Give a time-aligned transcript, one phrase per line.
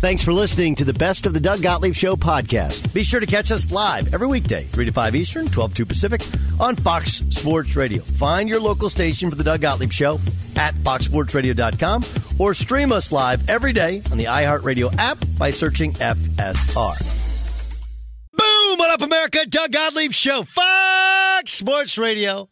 [0.00, 2.94] Thanks for listening to the Best of the Doug Gottlieb Show podcast.
[2.94, 6.22] Be sure to catch us live every weekday, 3 to 5 Eastern, 12 to Pacific,
[6.60, 8.00] on Fox Sports Radio.
[8.02, 10.20] Find your local station for the Doug Gottlieb Show
[10.54, 12.04] at foxsportsradio.com
[12.38, 16.94] or stream us live every day on the iHeartRadio app by searching FSR.
[18.34, 18.78] Boom!
[18.78, 19.46] What up, America?
[19.46, 22.48] Doug Gottlieb Show, Fox Sports Radio.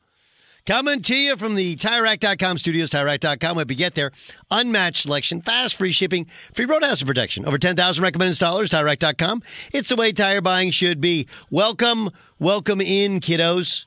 [0.66, 3.60] Coming to you from the TireRack.com studios, TireRack.com.
[3.60, 4.10] If you get there,
[4.50, 7.47] unmatched selection, fast free shipping, free road hazard protection.
[7.47, 9.44] Over 10,000 recommended installers, TireRack.com.
[9.72, 11.28] It's the way tire buying should be.
[11.50, 12.10] Welcome,
[12.41, 13.84] welcome in, kiddos.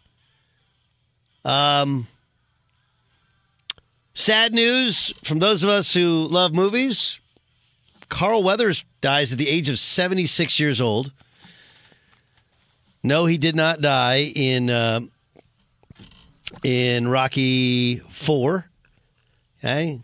[1.44, 2.08] Um,
[4.14, 7.20] sad news from those of us who love movies.
[8.08, 11.12] Carl Weathers dies at the age of 76 years old.
[13.04, 14.70] No, he did not die in...
[14.70, 15.02] Uh,
[16.64, 18.70] in Rocky Four.
[19.60, 20.02] Okay.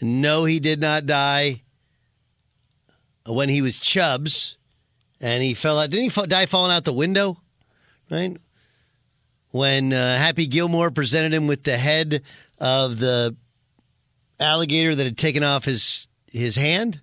[0.00, 1.62] No, he did not die
[3.26, 4.56] when he was Chubbs,
[5.20, 5.90] and he fell out.
[5.90, 7.38] Didn't he die falling out the window?
[8.10, 8.36] Right
[9.50, 12.22] when uh, Happy Gilmore presented him with the head
[12.58, 13.34] of the
[14.38, 17.00] alligator that had taken off his his hand.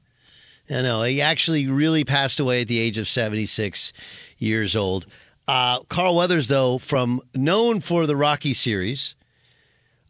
[0.70, 3.94] I know he actually really passed away at the age of seventy six
[4.38, 5.06] years old.
[5.48, 9.16] Uh, Carl Weathers, though, from known for the Rocky series,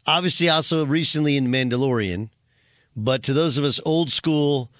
[0.06, 2.30] obviously also recently in Mandalorian,
[2.96, 4.70] but to those of us old school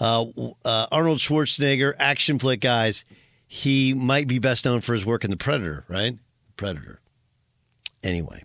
[0.00, 0.24] uh,
[0.64, 3.04] uh, Arnold Schwarzenegger action flick guys,
[3.46, 6.18] he might be best known for his work in The Predator, right?
[6.56, 7.00] Predator.
[8.02, 8.44] Anyway,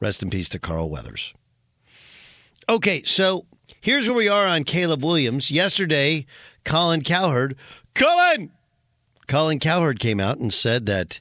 [0.00, 1.34] rest in peace to Carl Weathers.
[2.68, 3.44] Okay, so
[3.80, 5.50] here's where we are on Caleb Williams.
[5.50, 6.26] Yesterday,
[6.64, 7.56] Colin Cowherd,
[7.94, 8.50] Colin,
[9.26, 11.20] Colin Cowherd came out and said that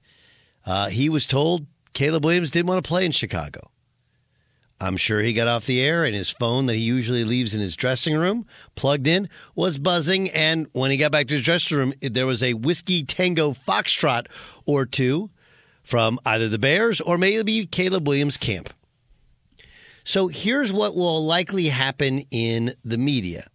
[0.65, 3.69] uh, he was told Caleb Williams didn't want to play in Chicago.
[4.79, 7.61] I'm sure he got off the air and his phone that he usually leaves in
[7.61, 10.29] his dressing room, plugged in, was buzzing.
[10.31, 14.27] And when he got back to his dressing room, there was a Whiskey Tango Foxtrot
[14.65, 15.29] or two
[15.83, 18.73] from either the Bears or maybe Caleb Williams' camp.
[20.03, 23.47] So here's what will likely happen in the media.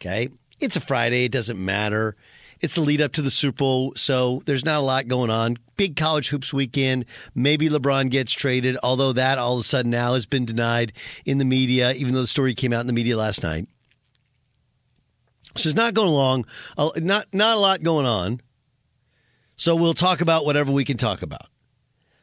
[0.00, 0.28] Okay.
[0.60, 1.24] It's a Friday.
[1.24, 2.14] It doesn't matter.
[2.62, 5.56] It's the lead up to the Super Bowl, so there's not a lot going on.
[5.76, 7.06] Big college hoops weekend.
[7.34, 10.92] Maybe LeBron gets traded, although that all of a sudden now has been denied
[11.24, 13.66] in the media, even though the story came out in the media last night.
[15.56, 16.46] So it's not going along.
[16.96, 18.40] Not not a lot going on.
[19.56, 21.48] So we'll talk about whatever we can talk about.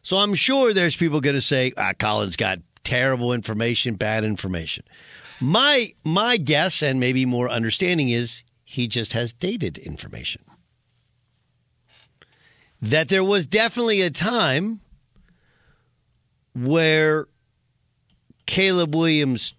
[0.02, 4.86] So I'm sure there's people going to say, ah, Colin's got terrible information, bad information.
[5.40, 10.44] My my guess and maybe more understanding is he just has dated information.
[12.80, 14.80] That there was definitely a time
[16.54, 17.26] where
[18.46, 19.56] Caleb Williams'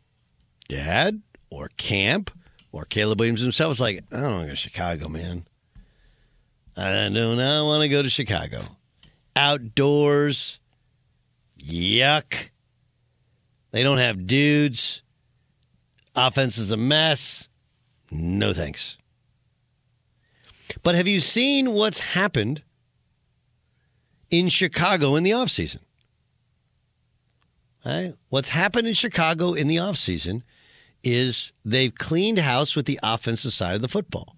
[0.68, 2.30] dad or camp
[2.70, 5.44] or Caleb Williams himself was like, I don't want to go to Chicago, man.
[6.76, 8.62] I do not want to go to Chicago.
[9.34, 10.60] Outdoors,
[11.60, 12.50] yuck.
[13.72, 15.02] They don't have dudes.
[16.14, 17.48] Offense is a mess.
[18.12, 18.96] No thanks.
[20.82, 22.62] But have you seen what's happened
[24.30, 25.80] in Chicago in the offseason?
[27.84, 28.14] Right?
[28.28, 30.42] What's happened in Chicago in the offseason
[31.02, 34.36] is they've cleaned house with the offensive side of the football.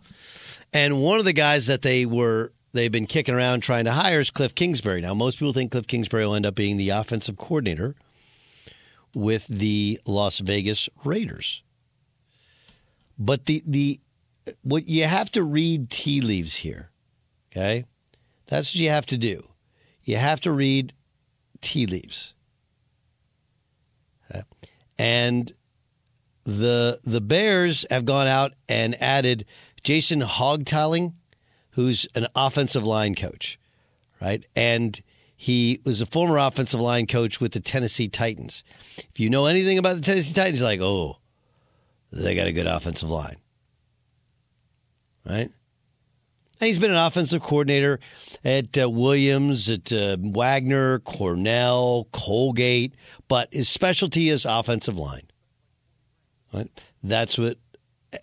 [0.73, 4.20] And one of the guys that they were they've been kicking around trying to hire
[4.20, 5.00] is Cliff Kingsbury.
[5.00, 7.94] Now most people think Cliff Kingsbury will end up being the offensive coordinator
[9.14, 11.62] with the Las Vegas Raiders.
[13.19, 14.00] But the the
[14.62, 16.91] what you have to read tea leaves here.
[17.50, 17.85] Okay?
[18.47, 19.49] That's what you have to do.
[20.05, 20.93] You have to read
[21.61, 22.35] tea leaves.
[24.99, 25.53] And
[26.44, 29.44] the the Bears have gone out and added
[29.83, 31.15] Jason Houghtaling,
[31.71, 33.59] who's an offensive line coach,
[34.21, 34.47] right?
[34.55, 35.03] And
[35.37, 38.62] he was a former offensive line coach with the Tennessee Titans.
[38.97, 41.17] If you know anything about the Tennessee Titans, like, oh,
[42.12, 43.39] they got a good offensive line,
[45.29, 45.51] right?
[46.61, 47.99] And he's been an offensive coordinator
[48.45, 52.95] at uh, Williams, at uh, Wagner, Cornell, Colgate,
[53.27, 55.27] but his specialty is offensive line.
[56.53, 56.71] Right?
[57.03, 57.59] That's what,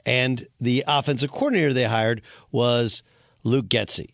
[0.05, 3.03] and the offensive coordinator they hired was
[3.43, 4.11] Luke Getsy.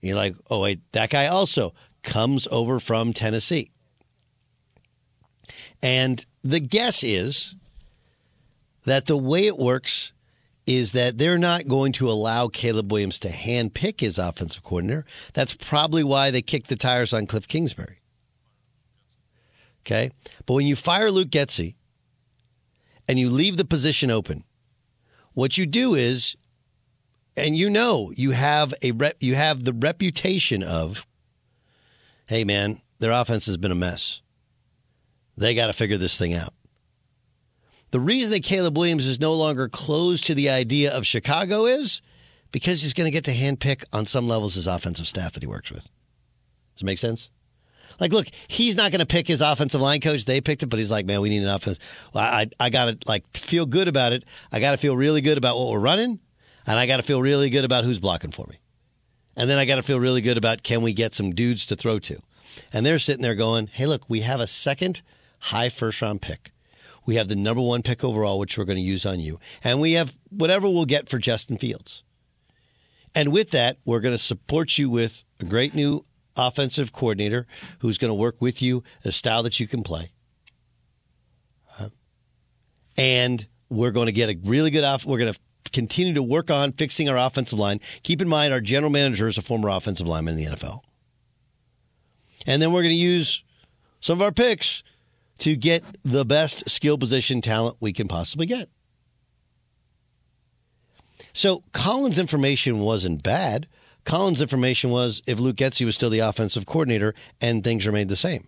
[0.00, 1.72] You're like, oh wait, that guy also
[2.02, 3.70] comes over from Tennessee.
[5.82, 7.54] And the guess is
[8.84, 10.12] that the way it works
[10.66, 15.04] is that they're not going to allow Caleb Williams to handpick his offensive coordinator.
[15.34, 17.98] That's probably why they kicked the tires on Cliff Kingsbury.
[19.84, 20.10] Okay?
[20.46, 21.74] But when you fire Luke Getsy
[23.08, 24.44] and you leave the position open,
[25.34, 26.36] what you do is
[27.36, 31.06] and you know you have a rep, you have the reputation of
[32.26, 34.20] hey man, their offense has been a mess.
[35.36, 36.54] They got to figure this thing out.
[37.92, 42.00] The reason that Caleb Williams is no longer closed to the idea of Chicago is
[42.50, 45.46] because he's going to get to handpick on some levels his offensive staff that he
[45.46, 45.84] works with.
[46.74, 47.28] Does it make sense?
[48.00, 50.24] Like, look, he's not going to pick his offensive line coach.
[50.24, 51.78] They picked it, but he's like, man, we need an offense.
[52.14, 54.24] Well, I, I got to like feel good about it.
[54.50, 56.18] I got to feel really good about what we're running,
[56.66, 58.58] and I got to feel really good about who's blocking for me.
[59.36, 61.76] And then I got to feel really good about can we get some dudes to
[61.76, 62.22] throw to?
[62.72, 65.02] And they're sitting there going, hey, look, we have a second
[65.38, 66.52] high first round pick.
[67.04, 69.40] We have the number one pick overall, which we're going to use on you.
[69.64, 72.02] And we have whatever we'll get for Justin Fields.
[73.14, 76.04] And with that, we're going to support you with a great new
[76.36, 77.46] offensive coordinator
[77.80, 80.12] who's going to work with you a style that you can play.
[82.96, 85.04] And we're going to get a really good off.
[85.04, 85.40] We're going to
[85.72, 87.80] continue to work on fixing our offensive line.
[88.02, 90.82] Keep in mind, our general manager is a former offensive lineman in the NFL.
[92.46, 93.42] And then we're going to use
[94.00, 94.82] some of our picks
[95.42, 98.68] to get the best skill position talent we can possibly get.
[101.32, 103.66] So Colin's information wasn't bad.
[104.04, 108.14] Colin's information was if Luke Getsy was still the offensive coordinator and things remained the
[108.14, 108.46] same.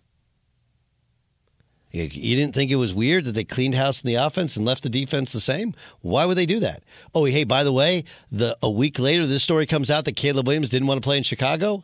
[1.90, 4.84] You didn't think it was weird that they cleaned house in the offense and left
[4.84, 5.74] the defense the same?
[6.00, 6.84] Why would they do that?
[7.12, 10.46] Oh, hey, by the way, the a week later, this story comes out that Caleb
[10.46, 11.82] Williams didn't want to play in Chicago.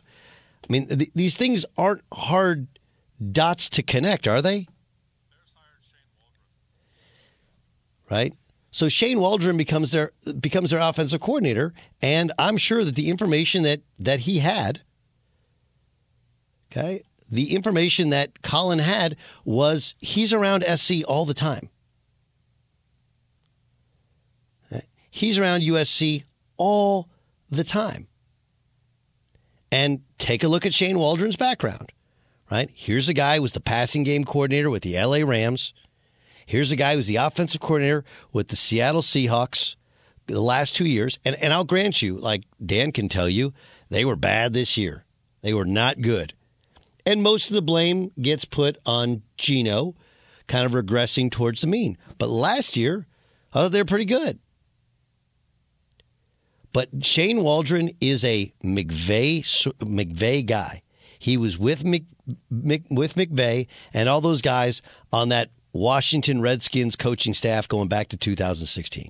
[0.69, 2.67] I mean, th- these things aren't hard
[3.31, 4.67] dots to connect, are they?
[8.11, 8.33] Right.
[8.71, 13.63] So Shane Waldron becomes their becomes their offensive coordinator, and I'm sure that the information
[13.63, 14.81] that that he had,
[16.71, 19.15] okay, the information that Colin had
[19.45, 21.69] was he's around SC all the time.
[25.11, 26.23] He's around USC
[26.55, 27.09] all
[27.49, 28.07] the time.
[29.69, 31.91] And take a look at Shane Waldron's background,
[32.49, 32.69] right?
[32.73, 35.73] Here's a guy who was the passing game coordinator with the LA Rams.
[36.51, 38.03] Here's a guy who's the offensive coordinator
[38.33, 39.77] with the Seattle Seahawks
[40.27, 41.17] the last two years.
[41.23, 43.53] And, and I'll grant you, like Dan can tell you,
[43.89, 45.05] they were bad this year.
[45.43, 46.33] They were not good.
[47.05, 49.95] And most of the blame gets put on Geno,
[50.47, 51.97] kind of regressing towards the mean.
[52.17, 53.07] But last year,
[53.53, 54.37] oh, they're pretty good.
[56.73, 59.39] But Shane Waldron is a McVay
[59.79, 60.81] McVay guy.
[61.17, 62.03] He was with Mc,
[62.49, 64.81] Mc, with McVay and all those guys
[65.13, 69.09] on that Washington Redskins coaching staff going back to 2016.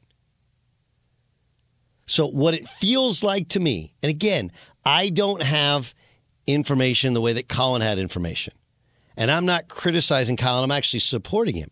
[2.06, 4.52] So what it feels like to me, and again,
[4.84, 5.94] I don't have
[6.46, 8.54] information the way that Colin had information.
[9.16, 11.72] And I'm not criticizing Colin, I'm actually supporting him.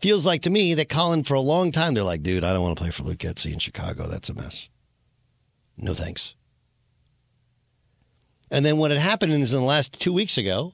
[0.00, 2.62] Feels like to me that Colin, for a long time, they're like, dude, I don't
[2.62, 4.06] want to play for Luke Getsy in Chicago.
[4.06, 4.68] That's a mess.
[5.76, 6.34] No thanks.
[8.50, 10.72] And then what had happened is in the last two weeks ago,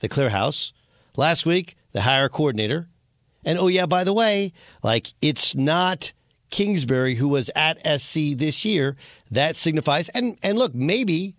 [0.00, 0.72] the clear house.
[1.16, 2.88] Last week, the hire coordinator.
[3.48, 4.52] And oh, yeah, by the way,
[4.82, 6.12] like it's not
[6.50, 8.94] Kingsbury, who was at SC this year.
[9.30, 11.34] That signifies, and and look, maybe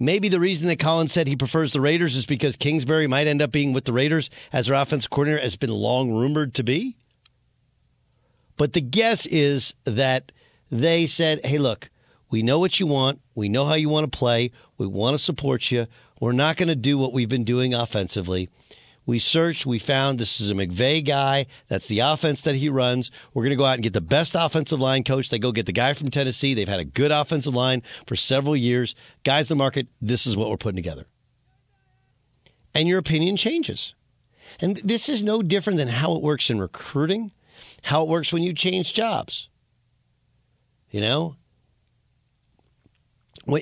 [0.00, 3.40] maybe the reason that Collins said he prefers the Raiders is because Kingsbury might end
[3.40, 6.96] up being with the Raiders as their offensive coordinator, has been long rumored to be.
[8.56, 10.32] But the guess is that
[10.68, 11.90] they said, "Hey, look,
[12.28, 13.20] we know what you want.
[13.36, 14.50] We know how you want to play.
[14.78, 15.86] We want to support you.
[16.18, 18.48] We're not going to do what we've been doing offensively."
[19.06, 21.46] We searched, we found this is a McVay guy.
[21.68, 23.12] That's the offense that he runs.
[23.32, 25.30] We're going to go out and get the best offensive line coach.
[25.30, 26.54] They go get the guy from Tennessee.
[26.54, 28.96] They've had a good offensive line for several years.
[29.22, 31.06] Guys, the market, this is what we're putting together.
[32.74, 33.94] And your opinion changes.
[34.60, 37.30] And this is no different than how it works in recruiting,
[37.82, 39.48] how it works when you change jobs.
[40.90, 41.36] You know?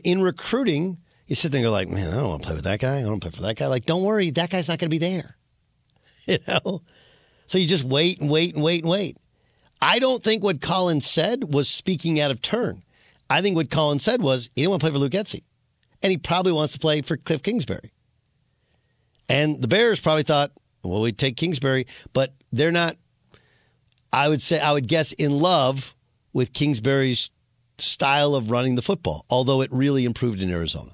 [0.02, 2.64] In recruiting, you sit there and go like, man, I don't want to play with
[2.64, 2.98] that guy.
[2.98, 3.66] I don't play for that guy.
[3.66, 5.36] Like, don't worry, that guy's not going to be there.
[6.26, 6.80] You know?
[7.48, 9.18] So you just wait and wait and wait and wait.
[9.82, 12.82] I don't think what Colin said was speaking out of turn.
[13.28, 15.42] I think what Colin said was he didn't want to play for Luke Getsy.
[16.02, 17.92] And he probably wants to play for Cliff Kingsbury.
[19.28, 20.52] And the Bears probably thought,
[20.82, 22.96] well, we'd take Kingsbury, but they're not,
[24.10, 25.94] I would say, I would guess, in love
[26.32, 27.28] with Kingsbury's
[27.76, 30.93] style of running the football, although it really improved in Arizona.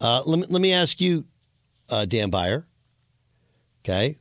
[0.00, 1.24] Uh, let, me, let me ask you,
[1.88, 2.64] uh, Dan Beyer.
[3.84, 4.16] Okay.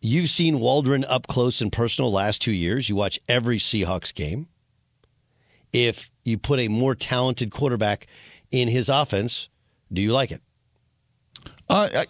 [0.00, 2.88] You've seen Waldron up close and personal last two years.
[2.88, 4.46] You watch every Seahawks game.
[5.72, 8.06] If you put a more talented quarterback
[8.50, 9.48] in his offense,
[9.92, 10.40] do you like it?
[11.68, 12.04] Uh, I,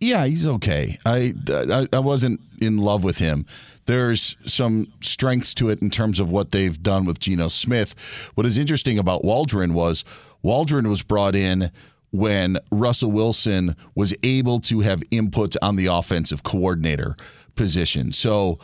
[0.00, 0.98] yeah, he's okay.
[1.06, 3.46] I, I I wasn't in love with him.
[3.86, 7.94] There's some strengths to it in terms of what they've done with Geno Smith.
[8.34, 10.04] What is interesting about Waldron was
[10.42, 11.70] Waldron was brought in
[12.14, 17.16] when Russell Wilson was able to have input on the offensive coordinator
[17.56, 18.12] position.
[18.12, 18.60] So,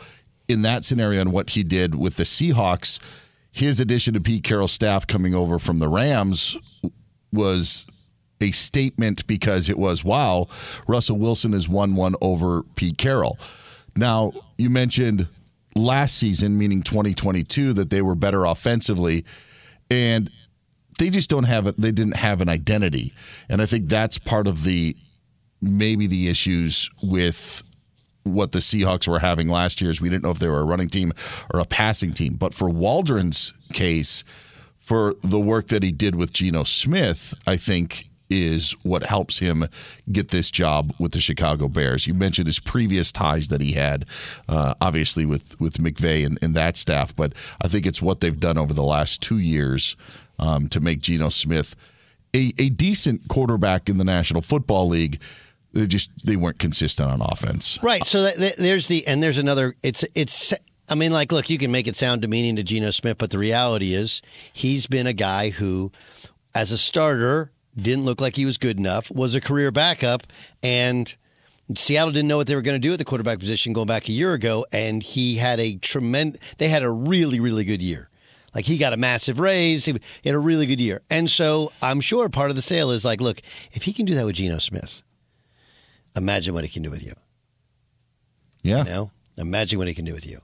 [0.47, 3.01] in that scenario, and what he did with the Seahawks,
[3.51, 6.57] his addition to Pete Carroll's staff coming over from the Rams
[7.33, 7.85] was
[8.39, 10.47] a statement because it was, wow,
[10.87, 13.37] Russell Wilson is 1 1 over Pete Carroll.
[13.97, 15.27] Now, you mentioned
[15.75, 19.25] last season, meaning 2022, that they were better offensively.
[19.89, 20.31] And
[21.01, 21.81] they just don't have it.
[21.81, 23.11] They didn't have an identity,
[23.49, 24.95] and I think that's part of the
[25.59, 27.63] maybe the issues with
[28.21, 30.63] what the Seahawks were having last year is we didn't know if they were a
[30.63, 31.11] running team
[31.51, 32.35] or a passing team.
[32.35, 34.23] But for Waldron's case,
[34.77, 39.65] for the work that he did with Geno Smith, I think is what helps him
[40.11, 42.05] get this job with the Chicago Bears.
[42.05, 44.05] You mentioned his previous ties that he had,
[44.47, 48.39] uh, obviously with with McVay and, and that staff, but I think it's what they've
[48.39, 49.95] done over the last two years
[50.41, 51.75] um, to make Geno Smith
[52.33, 55.21] a, a decent quarterback in the National Football League.
[55.73, 57.79] They just they weren't consistent on offense.
[57.81, 58.05] Right.
[58.05, 59.75] So that, that, there's the and there's another.
[59.83, 60.53] It's it's.
[60.89, 63.37] I mean, like, look, you can make it sound demeaning to Geno Smith, but the
[63.37, 64.21] reality is
[64.51, 65.89] he's been a guy who,
[66.53, 69.09] as a starter, didn't look like he was good enough.
[69.09, 70.27] Was a career backup,
[70.61, 71.15] and
[71.75, 74.09] Seattle didn't know what they were going to do at the quarterback position going back
[74.09, 76.41] a year ago, and he had a tremendous.
[76.57, 78.09] They had a really really good year.
[78.53, 79.85] Like he got a massive raise.
[79.85, 81.01] He had a really good year.
[81.09, 83.41] And so I'm sure part of the sale is like, look,
[83.71, 85.01] if he can do that with Geno Smith,
[86.15, 87.13] imagine what he can do with you.
[88.63, 88.79] Yeah.
[88.79, 89.11] You know?
[89.37, 90.41] Imagine what he can do with you.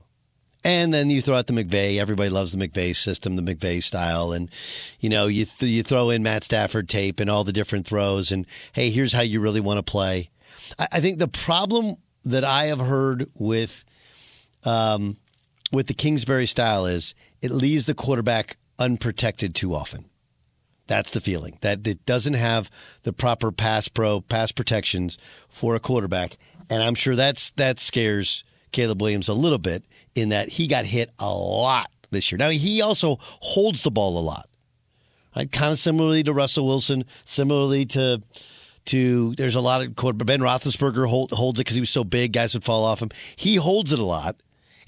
[0.64, 1.98] And then you throw out the McVay.
[1.98, 4.50] Everybody loves the McVay system, the McVay style, and
[4.98, 8.32] you know you th- you throw in Matt Stafford tape and all the different throws,
[8.32, 10.30] and hey, here's how you really want to play.
[10.76, 13.84] I, I think the problem that I have heard with
[14.64, 15.16] um,
[15.70, 20.06] with the Kingsbury style is it leaves the quarterback unprotected too often.
[20.86, 22.70] That's the feeling that it doesn't have
[23.02, 25.18] the proper pass pro pass protections
[25.48, 26.38] for a quarterback,
[26.70, 28.42] and I'm sure that's that scares
[28.72, 32.38] Caleb Williams a little bit in that he got hit a lot this year.
[32.38, 34.48] Now he also holds the ball a lot,
[35.36, 35.50] right?
[35.50, 38.22] Kind of similarly to Russell Wilson, similarly to
[38.86, 42.32] to there's a lot of Ben Roethlisberger hold, holds it because he was so big,
[42.32, 43.10] guys would fall off him.
[43.36, 44.36] He holds it a lot,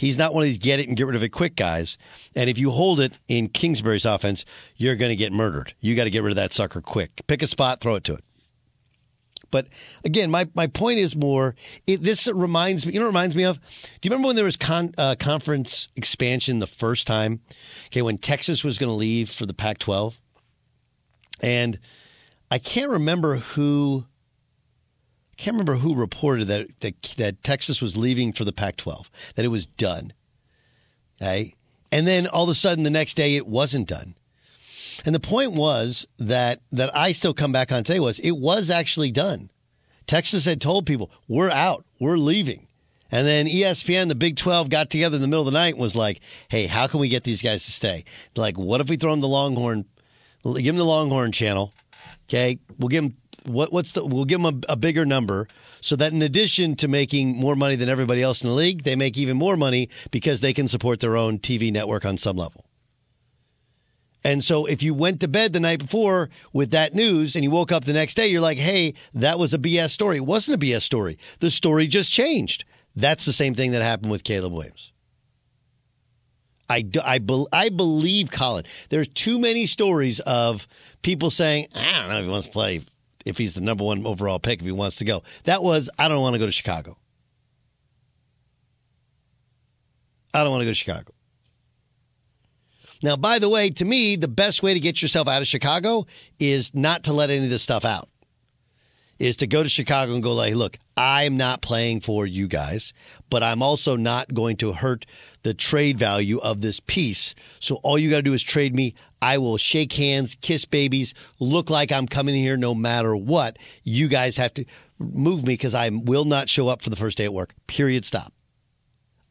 [0.00, 1.98] He's not one of these get it and get rid of it quick guys.
[2.34, 5.74] And if you hold it in Kingsbury's offense, you're going to get murdered.
[5.78, 7.20] You got to get rid of that sucker quick.
[7.26, 8.24] Pick a spot, throw it to it.
[9.50, 9.66] But
[10.02, 11.54] again, my, my point is more.
[11.86, 12.94] It, this reminds me.
[12.94, 13.60] You know, what it reminds me of.
[13.60, 17.40] Do you remember when there was con, uh, conference expansion the first time?
[17.88, 20.14] Okay, when Texas was going to leave for the Pac-12,
[21.42, 21.78] and
[22.50, 24.06] I can't remember who
[25.40, 29.48] can't remember who reported that, that that Texas was leaving for the Pac-12, that it
[29.48, 30.12] was done.
[31.20, 31.54] Okay,
[31.90, 34.14] and then all of a sudden the next day it wasn't done.
[35.04, 38.68] And the point was that that I still come back on today was it was
[38.68, 39.50] actually done.
[40.06, 42.66] Texas had told people we're out, we're leaving,
[43.12, 45.82] And then ESPN, the Big 12, got together in the middle of the night and
[45.82, 48.04] was like, hey, how can we get these guys to stay?
[48.36, 49.84] Like, what if we throw them the Longhorn,
[50.44, 51.72] give them the Longhorn channel?
[52.28, 52.60] Okay.
[52.78, 55.48] We'll give them, what, what's the, we'll give them a, a bigger number
[55.80, 58.96] so that in addition to making more money than everybody else in the league, they
[58.96, 62.64] make even more money because they can support their own TV network on some level.
[64.22, 67.50] And so if you went to bed the night before with that news and you
[67.50, 70.18] woke up the next day, you're like, hey, that was a BS story.
[70.18, 71.18] It wasn't a BS story.
[71.38, 72.64] The story just changed.
[72.94, 74.92] That's the same thing that happened with Caleb Williams.
[76.68, 78.64] I, I, bel I believe Colin.
[78.90, 80.68] There's too many stories of
[81.02, 82.82] people saying, I don't know if he wants to play,
[83.24, 85.22] if he's the number one overall pick, if he wants to go.
[85.44, 86.98] That was, I don't want to go to Chicago.
[90.32, 91.12] I don't want to go to Chicago.
[93.02, 96.06] Now, by the way, to me, the best way to get yourself out of Chicago
[96.38, 98.09] is not to let any of this stuff out.
[99.20, 102.94] Is to go to Chicago and go like, look, I'm not playing for you guys,
[103.28, 105.04] but I'm also not going to hurt
[105.42, 107.34] the trade value of this piece.
[107.60, 108.94] So all you got to do is trade me.
[109.20, 113.58] I will shake hands, kiss babies, look like I'm coming here no matter what.
[113.84, 114.64] You guys have to
[114.98, 117.54] move me because I will not show up for the first day at work.
[117.66, 118.06] Period.
[118.06, 118.32] Stop.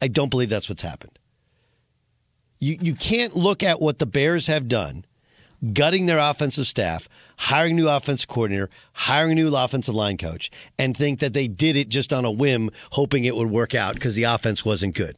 [0.00, 1.18] I don't believe that's what's happened.
[2.58, 5.04] You you can't look at what the Bears have done,
[5.72, 7.08] gutting their offensive staff,
[7.40, 11.48] hiring a new offensive coordinator, hiring a new offensive line coach, and think that they
[11.48, 14.94] did it just on a whim, hoping it would work out because the offense wasn't
[14.94, 15.16] good.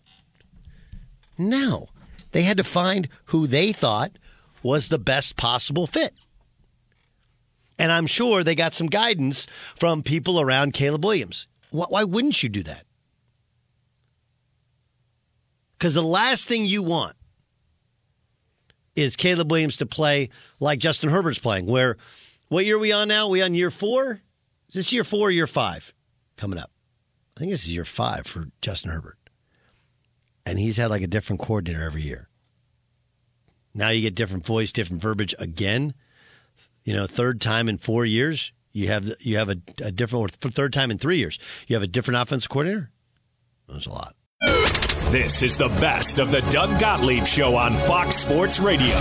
[1.37, 1.88] No.
[2.31, 4.12] They had to find who they thought
[4.62, 6.14] was the best possible fit.
[7.76, 11.49] And I'm sure they got some guidance from people around Caleb Williams.
[11.71, 12.85] Why, why wouldn't you do that?
[15.76, 17.17] Because the last thing you want
[18.95, 20.29] is Caleb Williams to play
[20.61, 21.97] like Justin Herbert's playing, where
[22.49, 23.29] what year are we on now?
[23.29, 24.21] we on year four?
[24.69, 25.95] Is this year four or year five
[26.37, 26.71] coming up?
[27.37, 29.19] I think this is year five for Justin Herbert.
[30.45, 32.29] And he's had like a different coordinator every year.
[33.75, 35.95] Now you get different voice, different verbiage again.
[36.85, 40.51] You know, third time in four years, you have you have a, a different, or
[40.51, 41.38] third time in three years,
[41.69, 42.90] you have a different offensive coordinator.
[43.69, 44.14] That's a lot.
[45.11, 48.97] This is the best of the Doug Gottlieb Show on Fox Sports Radio.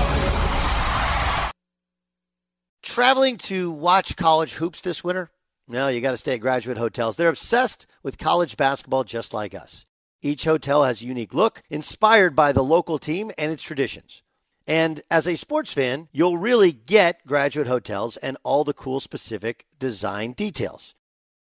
[2.82, 5.32] Traveling to watch college hoops this winter?
[5.68, 7.16] No, you got to stay at graduate hotels.
[7.16, 9.86] They're obsessed with college basketball just like us.
[10.22, 14.22] Each hotel has a unique look, inspired by the local team and its traditions.
[14.68, 19.66] And as a sports fan, you'll really get graduate hotels and all the cool specific
[19.80, 20.94] design details.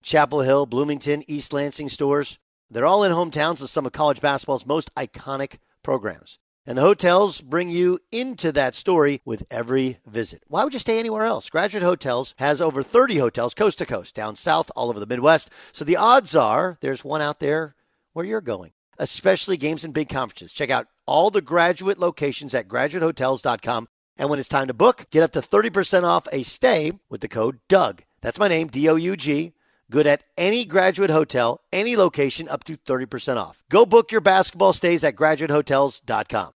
[0.03, 2.39] Chapel Hill, Bloomington, East Lansing stores,
[2.71, 6.39] they're all in hometowns of some of college basketball's most iconic programs.
[6.67, 10.43] And the hotels bring you into that story with every visit.
[10.49, 11.51] Why would you stay anywhere else?
[11.51, 15.51] Graduate Hotels has over 30 hotels coast to coast, down south, all over the Midwest.
[15.73, 17.75] So the odds are there's one out there
[18.15, 20.53] where you're going, especially games and big conferences.
[20.53, 23.89] Check out all the graduate locations at graduatehotels.com.
[24.17, 27.29] And when it's time to book, get up to 30% off a stay with the
[27.29, 28.05] code DOUG.
[28.23, 29.53] That's my name, D O U G.
[29.91, 33.63] Good at any graduate hotel, any location, up to 30% off.
[33.71, 36.51] Go book your basketball stays at graduatehotels.com.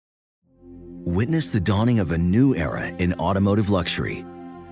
[1.05, 4.25] Witness the dawning of a new era in automotive luxury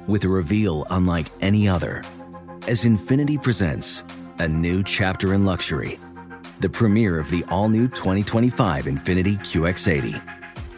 [0.07, 2.03] with a reveal unlike any other
[2.67, 4.03] as Infiniti presents
[4.39, 5.99] a new chapter in luxury,
[6.59, 10.21] the premiere of the all new 2025 Infiniti QX80.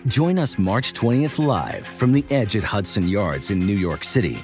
[0.06, 4.44] Join us March 20th live from the edge at Hudson Yards in New York City,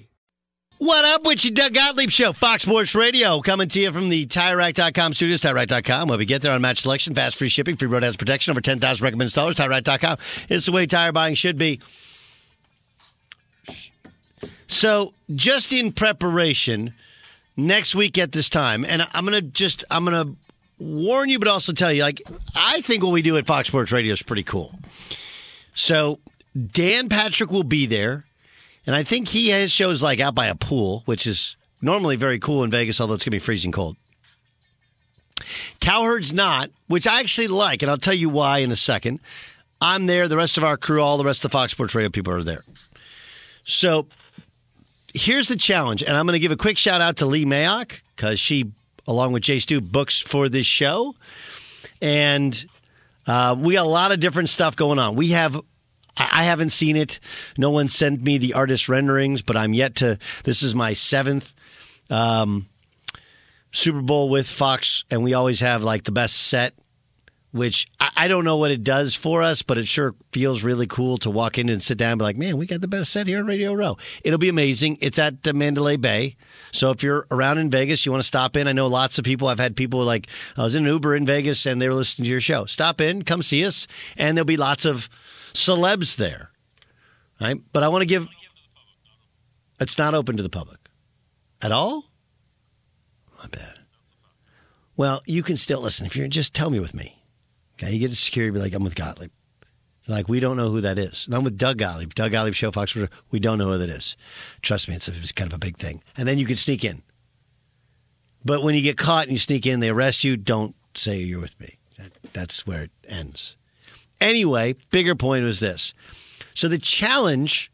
[0.81, 4.25] What up with you, Doug Gottlieb Show, Fox Sports Radio, coming to you from the
[4.25, 6.07] TireRack.com studios, TireRack.com.
[6.07, 8.61] where we get there on match selection, fast free shipping, free road hazard protection, over
[8.61, 10.17] 10,000 recommended installers, TireRack.com.
[10.49, 11.79] It's the way tire buying should be.
[14.65, 16.95] So, just in preparation,
[17.55, 20.35] next week at this time, and I'm going to just, I'm going to
[20.83, 22.23] warn you, but also tell you, like,
[22.55, 24.73] I think what we do at Fox Sports Radio is pretty cool.
[25.75, 26.17] So,
[26.55, 28.25] Dan Patrick will be there.
[28.85, 32.39] And I think he has shows like out by a pool, which is normally very
[32.39, 33.95] cool in Vegas, although it's going to be freezing cold.
[35.79, 39.19] Cowherd's not, which I actually like, and I'll tell you why in a second.
[39.81, 40.27] I'm there.
[40.27, 42.43] The rest of our crew, all the rest of the Fox Sports Radio people are
[42.43, 42.63] there.
[43.63, 44.05] So
[45.13, 47.99] here's the challenge, and I'm going to give a quick shout out to Lee Mayock
[48.15, 48.71] because she,
[49.07, 51.15] along with Jay Stu, books for this show,
[52.01, 52.65] and
[53.25, 55.15] uh, we got a lot of different stuff going on.
[55.15, 55.59] We have
[56.31, 57.19] I haven't seen it.
[57.57, 60.17] No one sent me the artist renderings, but I'm yet to.
[60.43, 61.53] This is my seventh
[62.09, 62.67] um,
[63.71, 66.73] Super Bowl with Fox, and we always have like the best set,
[67.51, 70.87] which I, I, don't know what it does for us, but it sure feels really
[70.87, 73.11] cool to walk in and sit down and be like, man, we got the best
[73.11, 73.97] set here on Radio Row.
[74.23, 74.97] It'll be amazing.
[74.99, 76.35] It's at the Mandalay Bay.
[76.73, 78.67] So if you're around in Vegas, you want to stop in.
[78.67, 79.47] I know lots of people.
[79.47, 82.25] I've had people like, I was in an Uber in Vegas and they were listening
[82.25, 82.65] to your show.
[82.65, 85.09] Stop in, come see us, and there'll be lots of
[85.53, 86.51] celebs there.
[87.39, 87.59] Right?
[87.73, 88.27] But I want to give
[89.79, 90.77] it's not open to the public.
[91.61, 92.05] At all?
[93.39, 93.79] My bad.
[94.95, 97.23] Well, you can still listen if you're just tell me with me.
[97.75, 99.31] Okay, you get to security, be like, I'm with Gottlieb.
[100.07, 101.25] Like, we don't know who that is.
[101.25, 102.13] And I'm with Doug Gottlieb.
[102.13, 102.95] Doug Gottlieb Show, Fox.
[103.31, 104.15] We don't know who that is.
[104.61, 106.03] Trust me, it's, a, it's kind of a big thing.
[106.17, 107.01] And then you can sneak in.
[108.45, 110.37] But when you get caught and you sneak in, they arrest you.
[110.37, 111.77] Don't say you're with me.
[111.97, 113.55] That, that's where it ends.
[114.21, 115.93] Anyway, bigger point was this.
[116.53, 117.71] So the challenge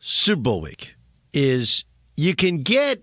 [0.00, 0.94] Super Bowl week
[1.32, 1.84] is
[2.16, 3.02] you can get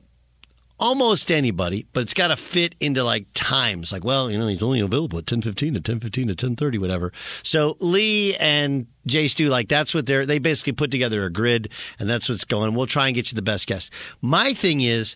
[0.80, 3.91] almost anybody, but it's got to fit into like times.
[3.91, 7.12] Like, well, you know, he's only available at 10:15 to 10:15 to 10:30 whatever.
[7.43, 11.69] So Lee and Jay Stu like that's what they're they basically put together a grid
[12.00, 12.73] and that's what's going.
[12.76, 13.89] We'll try and get you the best guests.
[14.21, 15.15] My thing is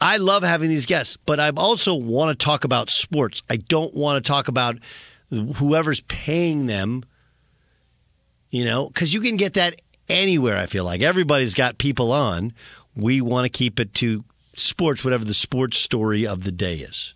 [0.00, 3.42] I love having these guests, but I also want to talk about sports.
[3.48, 4.78] I don't want to talk about
[5.32, 7.04] whoever's paying them,
[8.50, 10.58] you know, because you can get that anywhere.
[10.58, 12.52] I feel like everybody's got people on.
[12.94, 17.14] We want to keep it to sports, whatever the sports story of the day is.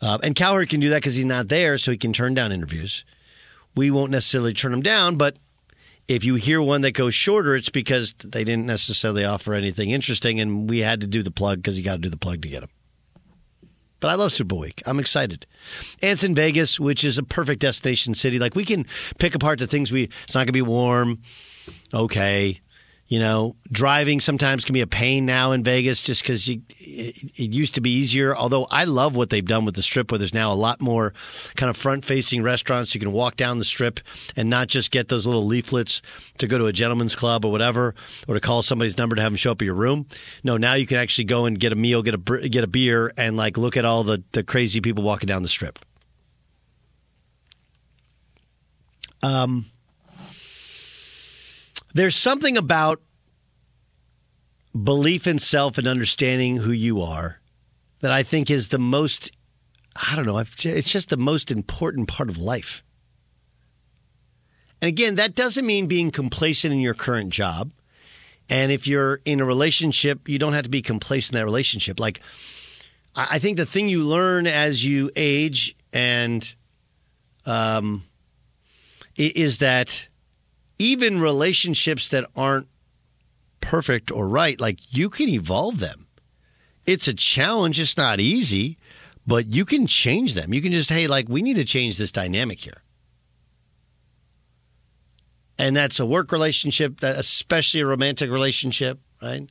[0.00, 2.52] Uh, and Cowherd can do that because he's not there, so he can turn down
[2.52, 3.04] interviews.
[3.74, 5.36] We won't necessarily turn them down, but
[6.08, 10.40] if you hear one that goes shorter, it's because they didn't necessarily offer anything interesting,
[10.40, 12.48] and we had to do the plug because you got to do the plug to
[12.48, 12.70] get them.
[14.02, 14.82] But I love Super Bowl week.
[14.84, 15.46] I'm excited.
[16.02, 18.40] And it's in Vegas, which is a perfect destination city.
[18.40, 18.84] Like we can
[19.18, 20.10] pick apart the things we.
[20.24, 21.22] It's not going to be warm.
[21.94, 22.60] Okay.
[23.08, 27.52] You know, driving sometimes can be a pain now in Vegas just because it, it,
[27.52, 28.34] used to be easier.
[28.34, 31.12] Although I love what they've done with the strip, where there's now a lot more
[31.54, 32.94] kind of front facing restaurants.
[32.94, 34.00] You can walk down the strip
[34.34, 36.00] and not just get those little leaflets
[36.38, 37.94] to go to a gentleman's club or whatever,
[38.28, 40.06] or to call somebody's number to have them show up at your room.
[40.42, 43.12] No, now you can actually go and get a meal, get a get a beer,
[43.18, 45.78] and like look at all the the crazy people walking down the strip.
[49.22, 49.66] Um
[51.94, 53.00] there's something about
[54.80, 57.38] belief in self and understanding who you are
[58.00, 59.32] that I think is the most,
[59.94, 62.82] I don't know, it's just the most important part of life.
[64.80, 67.70] And again, that doesn't mean being complacent in your current job.
[68.50, 72.00] And if you're in a relationship, you don't have to be complacent in that relationship.
[72.00, 72.20] Like,
[73.14, 76.52] I think the thing you learn as you age and
[77.46, 78.02] um,
[79.16, 80.06] is that
[80.78, 82.66] even relationships that aren't
[83.60, 86.06] perfect or right, like you can evolve them.
[86.84, 88.76] It's a challenge, it's not easy,
[89.26, 90.52] but you can change them.
[90.52, 92.82] You can just, hey, like, we need to change this dynamic here.
[95.58, 99.48] And that's a work relationship, that especially a romantic relationship, right?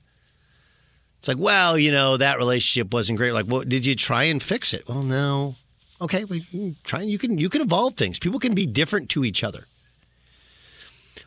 [1.19, 3.31] It's like, well, you know, that relationship wasn't great.
[3.31, 4.89] Like, well, did you try and fix it?
[4.89, 5.55] Well, no.
[6.01, 7.03] Okay, we mm, try.
[7.03, 8.17] You can you can evolve things.
[8.17, 9.67] People can be different to each other.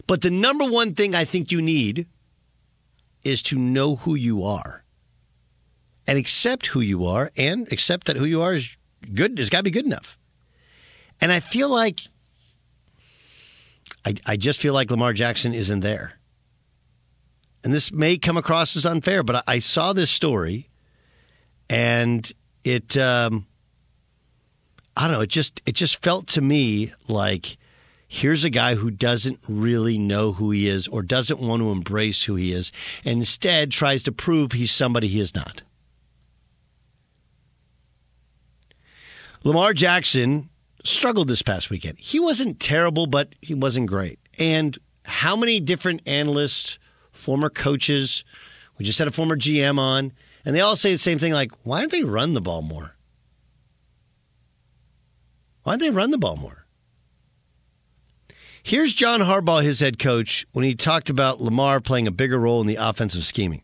[0.07, 2.07] But the number one thing I think you need
[3.23, 4.85] is to know who you are
[6.07, 8.77] and accept who you are and accept that who you are is
[9.15, 10.19] good, it's got to be good enough.
[11.21, 12.01] And I feel like,
[14.05, 16.15] I, I just feel like Lamar Jackson isn't there.
[17.63, 20.69] And this may come across as unfair, but I, I saw this story
[21.71, 22.31] and
[22.63, 23.47] it, um,
[24.97, 27.57] I don't know, it just, it just felt to me like,
[28.15, 32.23] here's a guy who doesn't really know who he is or doesn't want to embrace
[32.23, 32.71] who he is
[33.05, 35.63] and instead tries to prove he's somebody he is not.
[39.43, 40.49] Lamar Jackson
[40.85, 41.99] struggled this past weekend.
[41.99, 44.21] He wasn't terrible, but he wasn't great.
[44.39, 46.79] And how many different analysts,
[47.11, 48.25] former coaches,
[48.79, 50.13] we just had a former GM on,
[50.45, 52.95] and they all say the same thing like, why don't they run the ball more?
[55.65, 56.64] Why don't they run the ball more?
[58.67, 62.63] Here's John Harbaugh, his head coach, when he talked about Lamar playing a bigger role
[62.63, 63.61] in the offensive scheming.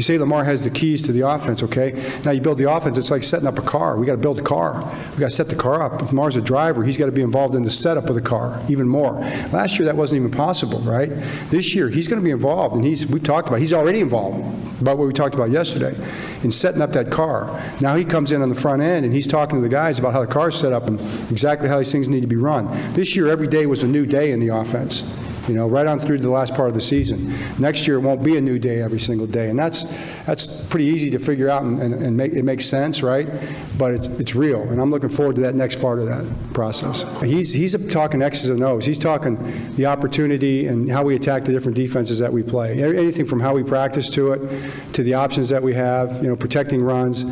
[0.00, 1.92] You say Lamar has the keys to the offense, okay?
[2.24, 3.98] Now you build the offense, it's like setting up a car.
[3.98, 4.80] We got to build a car.
[5.12, 6.00] We got to set the car up.
[6.00, 8.62] If Lamar's a driver, he's got to be involved in the setup of the car
[8.70, 9.12] even more.
[9.52, 11.10] Last year that wasn't even possible, right?
[11.50, 13.60] This year he's going to be involved, and he's we've talked about.
[13.60, 14.38] He's already involved
[14.80, 15.94] about what we talked about yesterday
[16.42, 17.46] in setting up that car.
[17.82, 20.14] Now he comes in on the front end and he's talking to the guys about
[20.14, 20.98] how the car's set up and
[21.30, 22.68] exactly how these things need to be run.
[22.94, 25.02] This year every day was a new day in the offense
[25.50, 27.34] you know, right on through to the last part of the season.
[27.58, 29.82] Next year it won't be a new day every single day, and that's
[30.26, 33.28] that's pretty easy to figure out and, and, and make it makes sense, right?
[33.76, 37.04] But it's it's real, and I'm looking forward to that next part of that process.
[37.20, 38.86] He's he's talking X's and O's.
[38.86, 42.80] He's talking the opportunity and how we attack the different defenses that we play.
[42.80, 46.22] Anything from how we practice to it, to the options that we have.
[46.22, 47.24] You know, protecting runs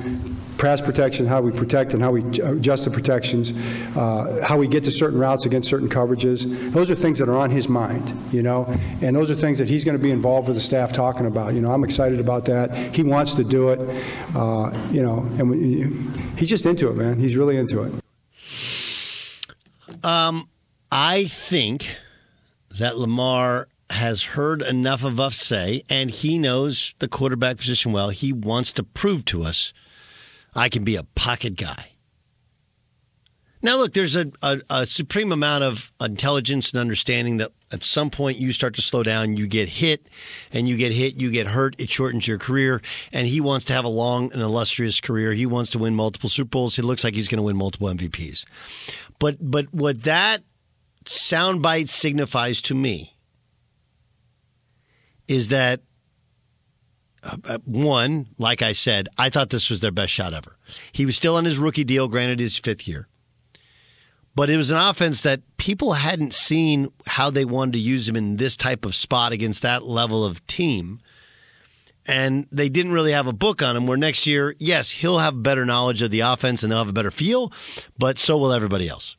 [0.58, 3.52] pass protection, how we protect and how we adjust the protections,
[3.96, 6.72] uh, how we get to certain routes against certain coverages.
[6.72, 8.64] Those are things that are on his mind, you know,
[9.00, 11.54] and those are things that he's going to be involved with the staff talking about.
[11.54, 12.74] You know, I'm excited about that.
[12.94, 13.78] He wants to do it,
[14.34, 15.90] uh, you know, and we,
[16.36, 17.18] he's just into it, man.
[17.18, 17.92] He's really into it.
[20.04, 20.48] Um,
[20.90, 21.96] I think
[22.78, 28.10] that Lamar has heard enough of us say, and he knows the quarterback position well.
[28.10, 29.72] He wants to prove to us
[30.54, 31.92] I can be a pocket guy.
[33.60, 38.08] Now, look, there's a, a, a, supreme amount of intelligence and understanding that at some
[38.08, 40.08] point you start to slow down, you get hit,
[40.52, 42.80] and you get hit, you get hurt, it shortens your career.
[43.12, 45.32] And he wants to have a long and illustrious career.
[45.32, 46.76] He wants to win multiple Super Bowls.
[46.76, 48.44] He looks like he's going to win multiple MVPs.
[49.18, 50.44] But but what that
[51.04, 53.16] soundbite signifies to me
[55.26, 55.80] is that
[57.22, 60.56] uh, one, like I said, I thought this was their best shot ever.
[60.92, 63.08] He was still on his rookie deal, granted his fifth year.
[64.34, 68.14] But it was an offense that people hadn't seen how they wanted to use him
[68.14, 71.00] in this type of spot against that level of team.
[72.06, 73.86] And they didn't really have a book on him.
[73.86, 76.92] Where next year, yes, he'll have better knowledge of the offense and they'll have a
[76.92, 77.52] better feel,
[77.98, 79.16] but so will everybody else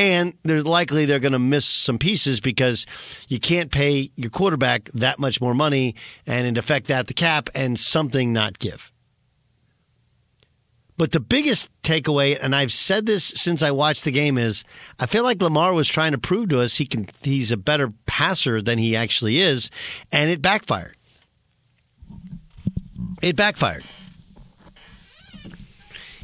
[0.00, 2.86] and they're likely they're going to miss some pieces because
[3.28, 5.94] you can't pay your quarterback that much more money
[6.26, 8.90] and in effect that the cap and something not give.
[10.96, 14.64] But the biggest takeaway, and I've said this since I watched the game, is
[14.98, 17.92] I feel like Lamar was trying to prove to us he can he's a better
[18.06, 19.70] passer than he actually is,
[20.10, 20.96] and it backfired.
[23.20, 23.84] It backfired.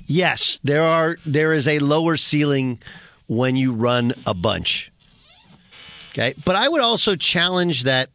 [0.07, 2.79] Yes, there are there is a lower ceiling
[3.27, 4.93] when you run a bunch.
[6.11, 6.35] Okay.
[6.45, 8.11] But I would also challenge that.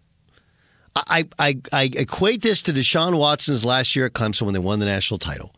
[0.94, 4.80] I, I, I equate this to Deshaun Watson's last year at Clemson when they won
[4.80, 5.54] the national title.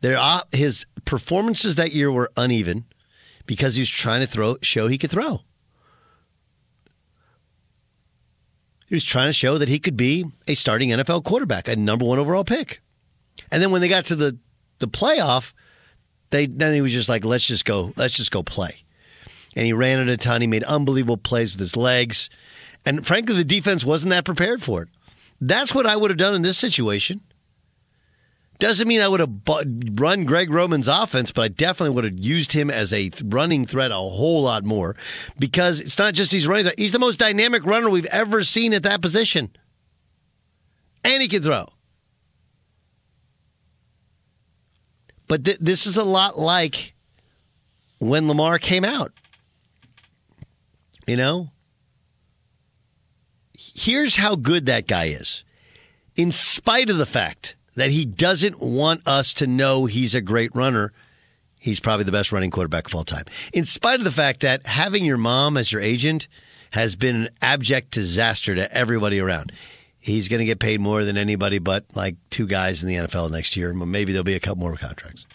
[0.00, 0.18] There,
[0.52, 2.84] his performances that year were uneven
[3.46, 5.40] because he was trying to throw, show he could throw.
[8.88, 12.04] He was trying to show that he could be a starting NFL quarterback, a number
[12.04, 12.80] one overall pick.
[13.50, 14.38] And then when they got to the,
[14.78, 15.52] the playoff,
[16.30, 18.84] they then he was just like, let's just go, let's just go play.
[19.56, 20.40] And he ran it a ton.
[20.40, 22.30] He made unbelievable plays with his legs.
[22.84, 24.88] And frankly, the defense wasn't that prepared for it.
[25.40, 27.20] That's what I would have done in this situation.
[28.58, 29.30] Doesn't mean I would have
[30.00, 33.92] run Greg Roman's offense, but I definitely would have used him as a running threat
[33.92, 34.96] a whole lot more
[35.38, 36.72] because it's not just he's running.
[36.76, 39.50] He's the most dynamic runner we've ever seen at that position.
[41.04, 41.68] And he can throw.
[45.28, 46.94] But th- this is a lot like
[47.98, 49.12] when Lamar came out.
[51.06, 51.50] You know?
[53.56, 55.44] Here's how good that guy is.
[56.16, 60.54] In spite of the fact that he doesn't want us to know he's a great
[60.54, 60.92] runner,
[61.60, 63.24] he's probably the best running quarterback of all time.
[63.52, 66.26] In spite of the fact that having your mom as your agent
[66.72, 69.52] has been an abject disaster to everybody around.
[69.98, 73.30] He's going to get paid more than anybody but like two guys in the NFL
[73.30, 73.72] next year.
[73.72, 75.26] Maybe there'll be a couple more contracts.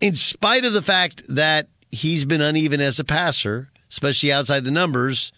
[0.00, 4.70] In spite of the fact that he's been uneven as a passer, especially outside the
[4.70, 5.32] numbers,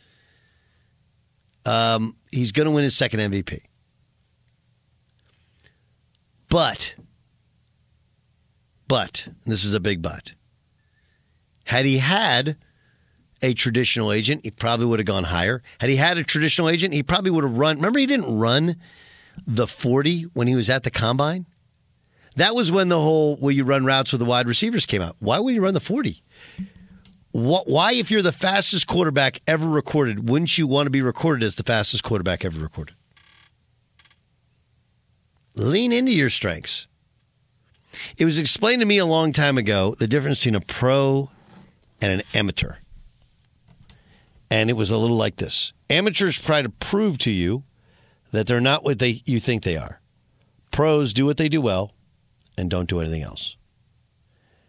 [1.65, 3.61] um, he's going to win his second MVP.
[6.49, 6.95] But,
[8.89, 10.33] but, this is a big but.
[11.65, 12.57] Had he had
[13.43, 15.63] a traditional agent, he probably would have gone higher.
[15.81, 17.77] Had he had a traditional agent, he probably would have run.
[17.77, 18.77] Remember, he didn't run
[19.47, 21.47] the 40 when he was at the combine?
[22.37, 25.17] That was when the whole will you run routes with the wide receivers came out.
[25.19, 26.23] Why would you run the 40?
[27.33, 31.57] Why, if you're the fastest quarterback ever recorded, wouldn't you want to be recorded as
[31.57, 32.95] the fastest quarterback ever recorded?
[35.55, 36.87] Lean into your strengths.
[38.17, 41.31] It was explained to me a long time ago the difference between a pro
[42.01, 42.75] and an amateur.
[44.51, 47.63] And it was a little like this amateurs try to prove to you
[48.33, 50.01] that they're not what they, you think they are.
[50.71, 51.93] Pros do what they do well
[52.57, 53.57] and don't do anything else.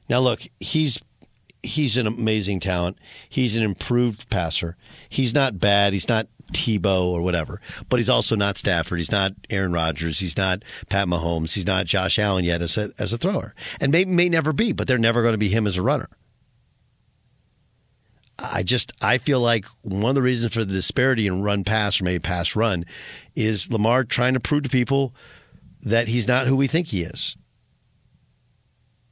[0.07, 0.99] Now, look, he's
[1.61, 2.97] he's an amazing talent.
[3.27, 4.75] He's an improved passer.
[5.09, 5.93] He's not bad.
[5.93, 8.97] He's not Tebow or whatever, but he's also not Stafford.
[8.97, 10.19] He's not Aaron Rodgers.
[10.19, 11.53] He's not Pat Mahomes.
[11.53, 14.71] He's not Josh Allen yet as a, as a thrower, and may may never be.
[14.71, 16.09] But they're never going to be him as a runner.
[18.41, 21.99] I just I feel like one of the reasons for the disparity in run pass
[21.99, 22.85] or maybe pass run
[23.35, 25.13] is Lamar trying to prove to people
[25.81, 27.35] that he's not who we think he is.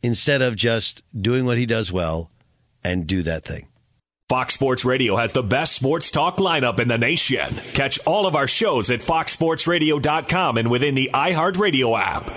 [0.03, 2.29] Instead of just doing what he does well
[2.83, 3.67] and do that thing.
[4.29, 7.47] Fox Sports Radio has the best sports talk lineup in the nation.
[7.73, 12.29] Catch all of our shows at foxsportsradio.com and within the iHeartRadio app.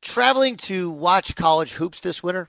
[0.00, 2.48] Traveling to watch college hoops this winter?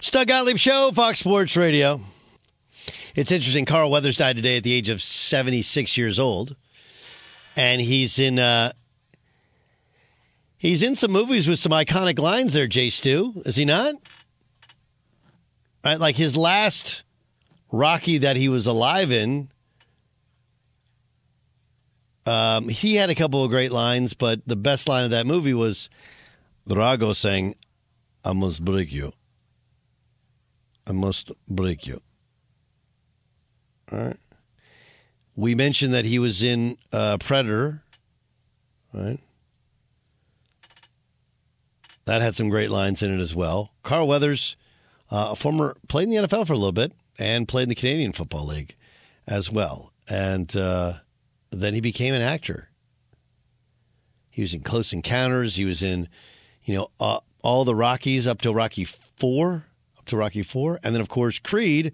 [0.00, 2.00] Doug Gottlieb Show, Fox Sports Radio.
[3.14, 3.64] It's interesting.
[3.64, 6.56] Carl Weathers died today at the age of 76 years old.
[7.56, 8.72] And he's in uh,
[10.58, 13.42] He's in some movies with some iconic lines there, Jay Stu.
[13.44, 13.94] Is he not?
[15.84, 17.02] Right, like his last
[17.70, 19.48] Rocky that he was alive in.
[22.24, 25.54] Um, he had a couple of great lines, but the best line of that movie
[25.54, 25.88] was
[26.68, 27.54] Drago saying,
[28.24, 29.12] I must break you.
[30.86, 32.00] I must break you.
[33.92, 34.16] All right.
[35.34, 37.82] We mentioned that he was in uh, Predator,
[38.92, 39.18] right?
[42.06, 43.72] That had some great lines in it as well.
[43.82, 44.56] Carl Weathers,
[45.10, 47.74] uh, a former, played in the NFL for a little bit and played in the
[47.74, 48.76] Canadian Football League
[49.26, 49.92] as well.
[50.08, 50.94] And uh,
[51.50, 52.68] then he became an actor.
[54.30, 55.56] He was in Close Encounters.
[55.56, 56.08] He was in,
[56.64, 59.64] you know, uh, all the Rockies up to Rocky Four,
[60.06, 61.92] to Rocky Four, and then of course Creed.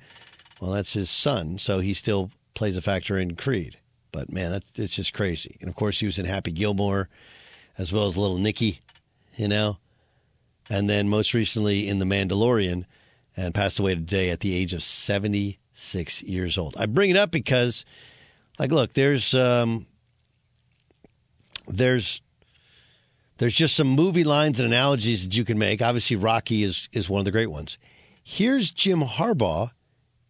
[0.61, 3.79] Well, that's his son, so he still plays a factor in Creed.
[4.13, 5.57] But man, that's it's just crazy.
[5.61, 7.09] And of course, he was in Happy Gilmore,
[7.79, 8.81] as well as Little Nicky,
[9.37, 9.79] you know,
[10.71, 12.85] and then most recently in The Mandalorian,
[13.37, 16.77] and passed away today at the age of seventy six years old.
[16.79, 17.85] I bring it up because,
[18.59, 19.87] like, look, there's um,
[21.67, 22.21] there's
[23.39, 25.83] there's just some movie lines and analogies that you can make.
[25.83, 27.79] Obviously, Rocky is is one of the great ones.
[28.25, 29.71] Here's Jim Harbaugh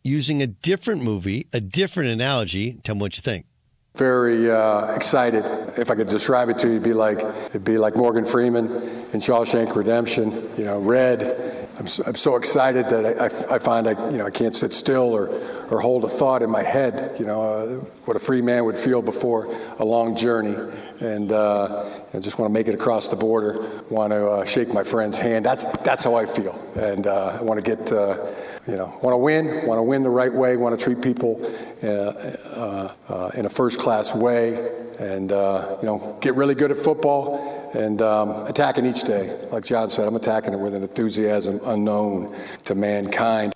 [0.03, 2.75] using a different movie, a different analogy.
[2.83, 3.47] Tell me what you think.
[3.95, 5.45] Very uh, excited.
[5.77, 8.67] If I could describe it to you, it'd be like it'd be like Morgan Freeman
[8.67, 10.31] in Shawshank Redemption.
[10.57, 11.69] You know, red.
[11.79, 14.57] I'm so, I'm so excited that I, I, I, find I you know I can't
[14.57, 15.29] sit still or
[15.73, 17.17] or hold a thought in my head.
[17.19, 17.67] You know, uh,
[18.05, 20.55] what a free man would feel before a long journey
[21.03, 23.83] and uh, I just want to make it across the border.
[23.91, 25.45] Want to uh, shake my friend's hand.
[25.45, 27.93] That's that's how I feel, and uh, I want to get.
[27.93, 28.33] Uh,
[28.65, 31.45] you know, want to win, want to win the right way, want to treat people
[31.83, 34.55] uh, in a first-class way,
[35.01, 35.37] and you
[35.83, 39.37] know, get really good at football and um, attacking each day.
[39.51, 43.53] Like John said, I'm attacking it with an enthusiasm unknown to mankind.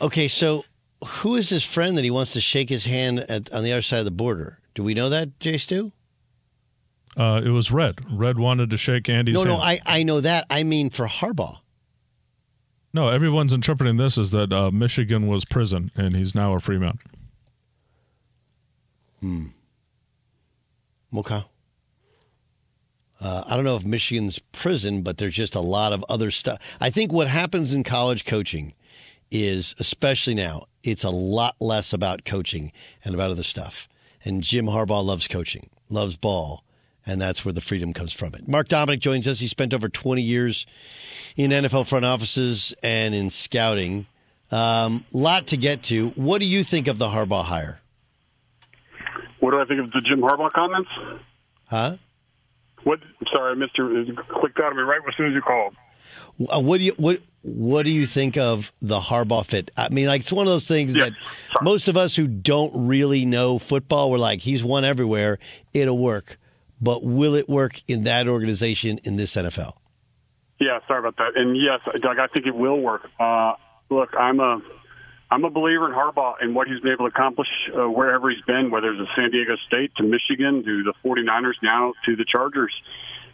[0.00, 0.64] Okay, so
[1.04, 3.82] who is this friend that he wants to shake his hand at, on the other
[3.82, 4.58] side of the border?
[4.74, 5.92] Do we know that, Jay Stu?
[7.16, 7.98] Uh, it was Red.
[8.10, 9.50] Red wanted to shake Andy's no, hand.
[9.50, 10.46] No, I, I know that.
[10.48, 11.58] I mean for Harbaugh.
[12.94, 16.78] No, everyone's interpreting this as that uh, Michigan was prison and he's now a free
[16.78, 16.98] man.
[19.20, 19.46] Hmm.
[21.14, 21.44] Okay.
[23.20, 26.58] Uh, I don't know if Michigan's prison, but there's just a lot of other stuff.
[26.80, 28.74] I think what happens in college coaching
[29.32, 32.72] is, especially now, it's a lot less about coaching
[33.04, 33.88] and about other stuff.
[34.24, 36.62] And Jim Harbaugh loves coaching, loves ball,
[37.04, 38.46] and that's where the freedom comes from it.
[38.46, 39.40] Mark Dominik joins us.
[39.40, 40.66] He spent over 20 years
[41.36, 44.06] in NFL front offices and in scouting.
[44.50, 46.10] Um, lot to get to.
[46.10, 47.80] What do you think of the Harbaugh hire?
[49.40, 50.90] What do I think of the Jim Harbaugh comments?
[51.66, 51.96] Huh?
[52.84, 53.00] What?
[53.32, 53.88] Sorry, Mister.
[54.28, 55.74] Clicked out of me right as soon as you called.
[56.52, 59.70] Uh, what do you what What do you think of the Harbaugh fit?
[59.76, 61.12] I mean, like it's one of those things Yeah, that
[61.52, 61.64] sorry.
[61.64, 65.38] most of us who don't really know football, we're like, he's won everywhere.
[65.74, 66.38] It'll work,
[66.80, 69.74] but will it work in that organization in this NFL?
[70.60, 71.32] Yeah, sorry about that.
[71.36, 73.10] And yes, Doug, I think it will work.
[73.18, 73.54] Uh,
[73.90, 74.60] look, I'm a
[75.32, 78.42] I'm a believer in Harbaugh and what he's been able to accomplish uh, wherever he's
[78.42, 82.24] been, whether it's at San Diego State to Michigan to the 49ers now to the
[82.24, 82.72] Chargers.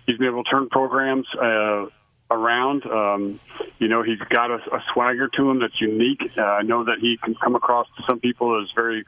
[0.06, 1.86] He's been able to turn programs uh,
[2.30, 2.84] around.
[2.86, 3.40] Um,
[3.78, 6.22] you know, he's got a, a swagger to him that's unique.
[6.36, 9.04] Uh, I know that he can come across to some people as very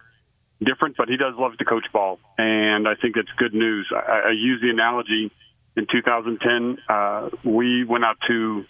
[0.62, 3.90] different, but he does love to coach ball, and I think that's good news.
[3.94, 5.30] I, I use the analogy
[5.76, 6.78] in 2010.
[6.88, 8.64] Uh, we went out to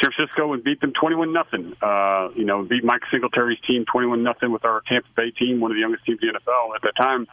[0.00, 1.74] San Francisco and beat them 21 nothing.
[1.82, 5.70] Uh, you know, beat Mike Singletary's team 21 nothing with our Tampa Bay team, one
[5.70, 7.26] of the youngest teams in the NFL at that time.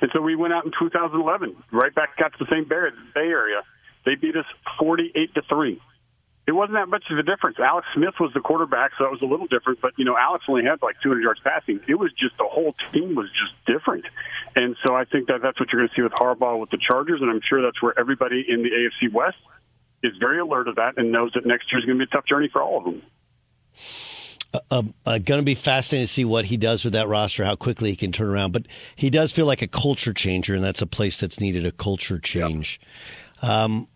[0.00, 3.62] And so we went out in 2011, right back out to the same Bay Area.
[4.04, 4.46] They beat us
[4.78, 5.80] 48 to three.
[6.46, 7.56] It wasn't that much of a difference.
[7.58, 9.80] Alex Smith was the quarterback, so that was a little different.
[9.80, 11.80] But you know, Alex only had like 200 yards passing.
[11.88, 14.04] It was just the whole team was just different.
[14.54, 16.78] And so I think that that's what you're going to see with Harbaugh with the
[16.78, 19.38] Chargers, and I'm sure that's where everybody in the AFC West
[20.02, 22.14] is very alert of that and knows that next year is going to be a
[22.14, 23.02] tough journey for all of them.
[24.70, 27.56] Uh, uh, going to be fascinating to see what he does with that roster, how
[27.56, 28.52] quickly he can turn around.
[28.52, 31.72] But he does feel like a culture changer, and that's a place that's needed a
[31.72, 32.78] culture change.
[33.42, 33.88] Um,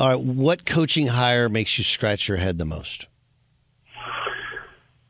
[0.00, 3.06] all right, what coaching hire makes you scratch your head the most?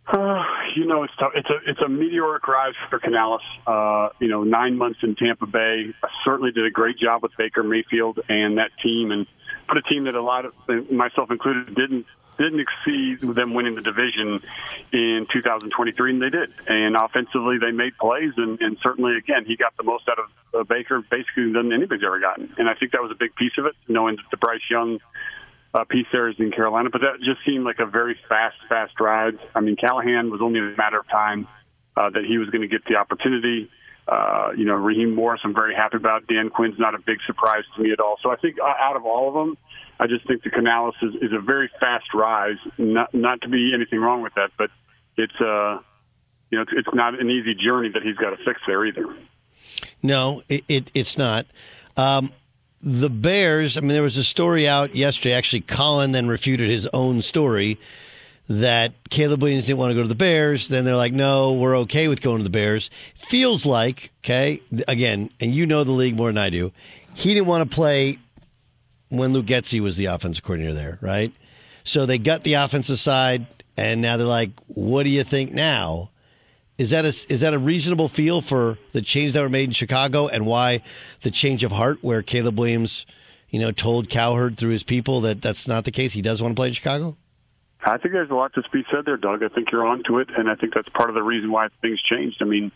[0.07, 0.43] Uh,
[0.75, 1.31] you know, it's tough.
[1.37, 3.43] It's a it's a meteoric rise for Canales.
[3.65, 7.63] Uh, you know, nine months in Tampa Bay certainly did a great job with Baker
[7.63, 9.29] Mayfield and that team, and
[9.69, 10.55] put a team that a lot of
[10.91, 12.07] myself included didn't
[12.41, 14.41] didn't exceed them winning the division
[14.93, 16.51] in 2023, and they did.
[16.67, 20.61] And offensively, they made plays, and, and certainly, again, he got the most out of
[20.61, 22.55] uh, Baker basically than anybody's ever gotten.
[22.57, 25.01] And I think that was a big piece of it, knowing that the Bryce Young
[25.75, 26.89] uh, piece there is in Carolina.
[26.91, 29.39] But that just seemed like a very fast, fast ride.
[29.55, 31.47] I mean, Callahan was only a matter of time
[31.95, 33.71] uh, that he was going to get the opportunity.
[34.09, 36.27] Uh, you know, Raheem Morris, I'm very happy about.
[36.27, 38.17] Dan Quinn's not a big surprise to me at all.
[38.23, 39.59] So I think uh, out of all of them,
[40.01, 42.57] I just think the Canales is, is a very fast rise.
[42.79, 44.71] Not not to be anything wrong with that, but
[45.17, 45.79] it's uh,
[46.51, 49.07] you know, it's, it's not an easy journey that he's got to fix there either.
[50.03, 51.47] No, it, it it's not.
[51.99, 52.33] Um,
[52.83, 53.77] the Bears.
[53.77, 55.35] I mean, there was a story out yesterday.
[55.35, 57.79] Actually, Colin then refuted his own story
[58.49, 60.69] that Caleb Williams didn't want to go to the Bears.
[60.69, 62.89] Then they're like, no, we're okay with going to the Bears.
[63.15, 66.73] Feels like, okay, again, and you know the league more than I do.
[67.15, 68.19] He didn't want to play
[69.11, 71.33] when Luke Getsy was the offensive coordinator there, right?
[71.85, 73.47] So they got the offensive side,
[73.77, 76.11] and now they're like, what do you think now?
[76.79, 79.73] Is that a, is that a reasonable feel for the changes that were made in
[79.73, 80.83] Chicago and why
[81.21, 83.05] the change of heart where Caleb Williams,
[83.51, 86.15] you know, told Cowherd through his people that that's not the case?
[86.15, 87.17] He does want to play in Chicago?
[87.85, 89.43] I think there's a lot to be said there, Doug.
[89.43, 92.01] I think you're onto it, and I think that's part of the reason why things
[92.03, 92.39] changed.
[92.41, 92.73] I mean,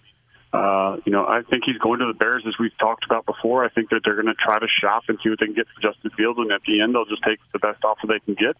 [0.55, 3.65] uh, you know, I think he's going to the Bears as we've talked about before.
[3.65, 5.67] I think that they're going to try to shop and see what they can get
[5.67, 8.35] for Justin Fields, and at the end, they'll just take the best offer they can
[8.35, 8.57] get.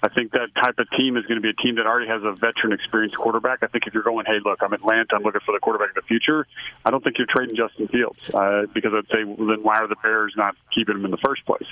[0.00, 2.22] I think that type of team is going to be a team that already has
[2.22, 3.62] a veteran experienced quarterback.
[3.62, 5.94] I think if you're going, hey, look, I'm Atlanta, I'm looking for the quarterback of
[5.96, 6.46] the future,
[6.84, 9.88] I don't think you're trading Justin Fields uh, because I'd say, well, then why are
[9.88, 11.66] the Bears not keeping him in the first place?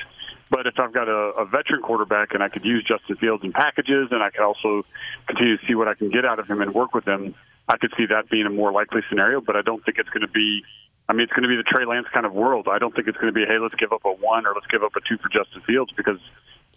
[0.51, 3.53] But if I've got a, a veteran quarterback and I could use Justin Fields in
[3.53, 4.85] packages and I could also
[5.27, 7.35] continue to see what I can get out of him and work with him,
[7.73, 9.41] I could see that being a more likely scenario.
[9.41, 10.63] But I don't think it's going to be
[11.09, 12.69] I mean, it's going to be the Trey Lance kind of world.
[12.71, 14.67] I don't think it's going to be, hey, let's give up a one or let's
[14.69, 16.19] give up a two for Justin Fields because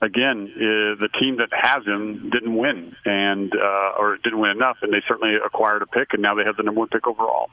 [0.02, 4.78] again, uh, the team that has him didn't win, and uh, or didn't win enough,
[4.82, 7.50] and they certainly acquired a pick, and now they have the number one pick overall.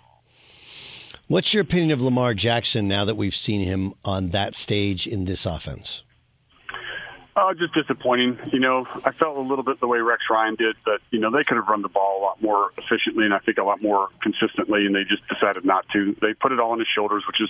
[1.29, 5.25] What's your opinion of Lamar Jackson now that we've seen him on that stage in
[5.25, 6.03] this offense?
[7.35, 8.39] Uh, just disappointing.
[8.53, 11.31] You know, I felt a little bit the way Rex Ryan did, but you know
[11.31, 13.81] they could have run the ball a lot more efficiently, and I think a lot
[13.81, 16.15] more consistently, and they just decided not to.
[16.21, 17.49] They put it all on his shoulders, which is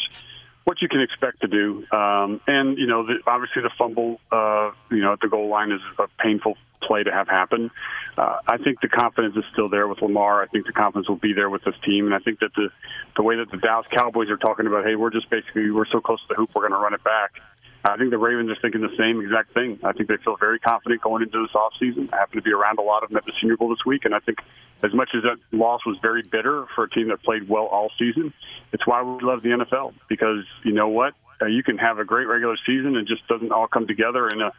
[0.65, 1.85] what you can expect to do.
[1.91, 5.73] Um, and you know, the, obviously the fumble, uh, you know, at the goal line
[5.73, 7.73] is a painful play to have happen.
[8.17, 10.43] Uh, I think the confidence is still there with Lamar.
[10.43, 12.69] I think the confidence will be there with this team, and I think that the
[13.17, 16.01] the way that the Dallas Cowboys are talking about, hey, we're just basically we're so
[16.01, 17.41] close to the hoop, we're going to run it back.
[17.85, 19.79] I think the Ravens are thinking the same exact thing.
[19.83, 22.13] I think they feel very confident going into this offseason.
[22.13, 24.05] I happen to be around a lot of them at the Senior Bowl this week,
[24.05, 24.39] and I think
[24.83, 27.91] as much as that loss was very bitter for a team that played well all
[27.99, 28.33] season,
[28.73, 31.15] it's why we love the NFL because you know what?
[31.41, 34.41] Uh, you can have a great regular season and just doesn't all come together in
[34.41, 34.53] a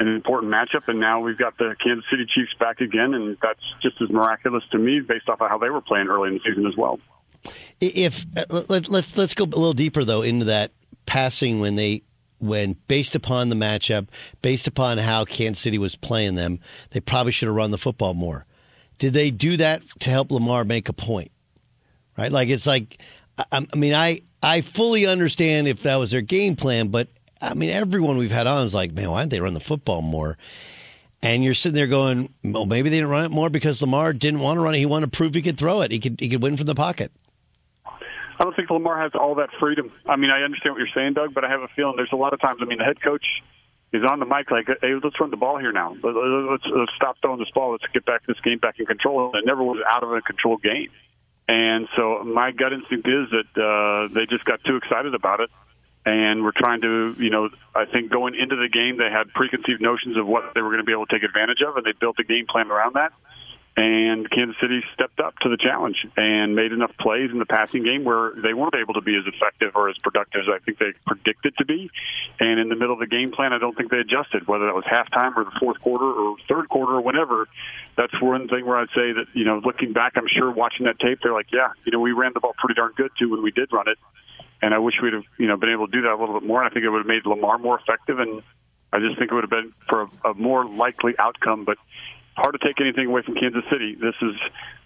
[0.00, 3.60] an important matchup, and now we've got the Kansas City Chiefs back again, and that's
[3.82, 6.40] just as miraculous to me based off of how they were playing early in the
[6.46, 7.00] season as well.
[7.80, 10.72] If uh, let, let's let's go a little deeper though into that
[11.06, 12.02] passing when they
[12.38, 14.08] when based upon the matchup,
[14.42, 16.60] based upon how Kansas City was playing them,
[16.90, 18.44] they probably should have run the football more.
[18.98, 21.30] Did they do that to help Lamar make a point?
[22.16, 22.32] Right?
[22.32, 22.98] Like it's like
[23.38, 27.08] I, I mean I I fully understand if that was their game plan, but
[27.40, 30.02] I mean everyone we've had on is like, man, why didn't they run the football
[30.02, 30.36] more?
[31.20, 34.38] And you're sitting there going, well, maybe they didn't run it more because Lamar didn't
[34.38, 34.78] want to run it.
[34.78, 35.90] He wanted to prove he could throw it.
[35.90, 37.12] He could he could win from the pocket.
[38.38, 39.90] I don't think Lamar has all that freedom.
[40.06, 42.16] I mean, I understand what you're saying, Doug, but I have a feeling there's a
[42.16, 42.60] lot of times.
[42.62, 43.24] I mean, the head coach
[43.92, 45.96] is on the mic like, "Hey, let's run the ball here now.
[46.02, 47.72] Let's, let's stop throwing this ball.
[47.72, 50.20] Let's get back this game back in control." And it never was out of a
[50.20, 50.90] control game.
[51.48, 55.50] And so my gut instinct is that uh, they just got too excited about it,
[56.04, 59.80] and we're trying to, you know, I think going into the game they had preconceived
[59.80, 61.92] notions of what they were going to be able to take advantage of, and they
[61.92, 63.12] built a game plan around that.
[63.78, 67.84] And Kansas City stepped up to the challenge and made enough plays in the passing
[67.84, 70.78] game where they weren't able to be as effective or as productive as I think
[70.78, 71.88] they predicted to be.
[72.40, 74.74] And in the middle of the game plan, I don't think they adjusted, whether that
[74.74, 77.46] was halftime or the fourth quarter or third quarter or whenever.
[77.96, 80.98] That's one thing where I'd say that, you know, looking back, I'm sure watching that
[80.98, 83.44] tape, they're like, yeah, you know, we ran the ball pretty darn good too when
[83.44, 83.98] we did run it.
[84.60, 86.48] And I wish we'd have, you know, been able to do that a little bit
[86.48, 86.64] more.
[86.64, 88.42] And I think it would have made Lamar more effective and
[88.92, 91.64] I just think it would have been for a, a more likely outcome.
[91.64, 91.78] But
[92.38, 93.94] hard to take anything away from Kansas City.
[93.94, 94.34] This is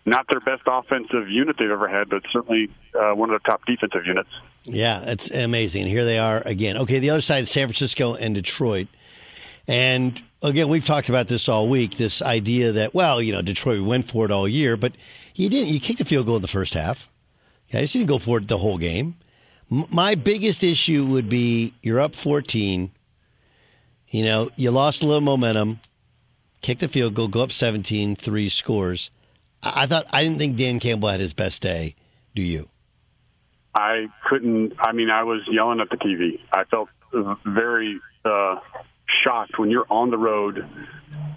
[0.04, 3.64] not their best offensive unit they've ever had, but certainly uh, one of their top
[3.66, 4.30] defensive units.
[4.64, 5.86] Yeah, it's amazing.
[5.86, 6.76] Here they are again.
[6.78, 8.88] Okay, the other side, San Francisco and Detroit.
[9.68, 11.96] And again, we've talked about this all week.
[11.96, 14.92] This idea that well, you know, Detroit went for it all year, but
[15.34, 15.72] you didn't.
[15.72, 17.08] You kicked a field goal in the first half.
[17.68, 19.16] Yeah, you didn't go for it the whole game.
[19.70, 22.90] M- my biggest issue would be you're up 14.
[24.08, 25.80] You know, you lost a little momentum
[26.62, 29.10] kick the field goal, go up 17, three scores.
[29.62, 31.94] I, thought I didn't think Dan Campbell had his best day.
[32.34, 32.68] Do you?
[33.74, 34.74] I couldn't.
[34.78, 36.40] I mean, I was yelling at the TV.
[36.52, 36.88] I felt
[37.44, 38.58] very uh,
[39.24, 40.66] shocked when you're on the road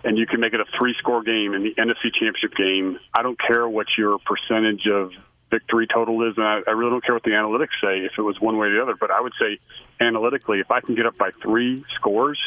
[0.03, 2.99] and you can make it a three-score game in the NFC Championship game.
[3.13, 5.11] I don't care what your percentage of
[5.49, 8.21] victory total is, and I, I really don't care what the analytics say if it
[8.21, 8.95] was one way or the other.
[8.99, 9.59] But I would say
[9.99, 12.39] analytically, if I can get up by three scores,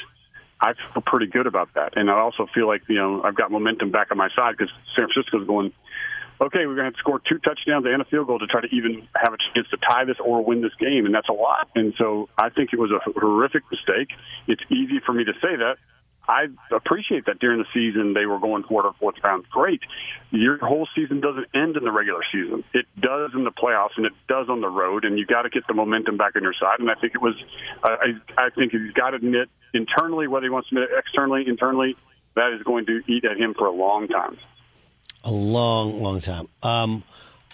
[0.61, 1.97] I feel pretty good about that.
[1.97, 4.73] And I also feel like you know I've got momentum back on my side because
[4.97, 5.73] San Francisco's going
[6.41, 8.61] okay, we're going to have to score two touchdowns and a field goal to try
[8.61, 11.33] to even have a chance to tie this or win this game, and that's a
[11.33, 11.69] lot.
[11.75, 14.11] And so I think it was a horrific mistake.
[14.47, 15.77] It's easy for me to say that.
[16.29, 19.49] I appreciate that during the season they were going or fourth round.
[19.49, 19.81] Great.
[20.31, 22.65] Your whole season doesn't end in the regular season.
[22.75, 25.49] It does in the playoffs and it does on the road, and you got to
[25.49, 26.81] get the momentum back on your side.
[26.81, 27.35] And I think it was,
[27.83, 31.45] I, I think he's got to admit internally, whether he wants to admit it externally,
[31.47, 31.97] internally,
[32.35, 34.37] that is going to eat at him for a long time.
[35.25, 36.49] A long, long time.
[36.62, 37.03] Um,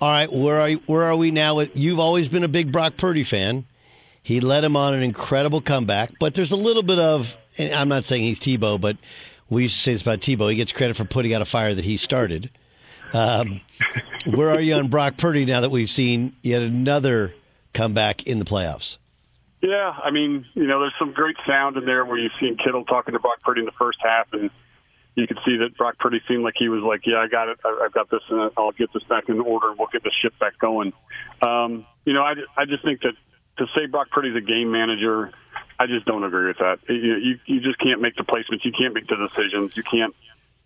[0.00, 1.60] all right, where are you, where are we now?
[1.60, 3.64] You've always been a big Brock Purdy fan.
[4.22, 7.36] He led him on an incredible comeback, but there's a little bit of.
[7.58, 8.96] I'm not saying he's Tebow, but
[9.48, 10.50] we used to say this about Tebow.
[10.50, 12.50] He gets credit for putting out a fire that he started.
[13.12, 13.60] Um,
[14.26, 17.34] where are you on Brock Purdy now that we've seen yet another
[17.72, 18.96] comeback in the playoffs?
[19.64, 22.84] Yeah, I mean, you know, there's some great sound in there where you've seen Kittle
[22.84, 24.50] talking to Brock Purdy in the first half, and
[25.14, 27.58] you could see that Brock Purdy seemed like he was like, "Yeah, I got it.
[27.64, 30.38] I've got this, and I'll get this back in order, and we'll get the ship
[30.38, 30.92] back going."
[31.40, 33.14] Um, you know, I, I just think that
[33.56, 35.32] to say Brock Purdy's a game manager,
[35.78, 36.80] I just don't agree with that.
[36.86, 40.14] You, you you just can't make the placements, you can't make the decisions, you can't.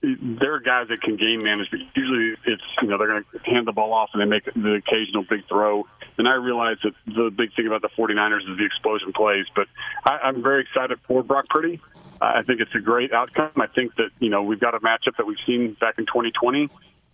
[0.01, 3.39] There are guys that can game manage, but usually it's you know they're going to
[3.51, 5.87] hand the ball off and they make the occasional big throw.
[6.19, 9.67] And I realize that the big thing about the 49ers is the explosion plays, but
[10.05, 11.81] I, I'm very excited for Brock Purdy.
[12.21, 13.53] I think it's a great outcome.
[13.57, 16.69] I think that, you know, we've got a matchup that we've seen back in 2020.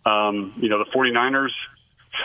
[0.06, 1.50] Um, you know, the 49ers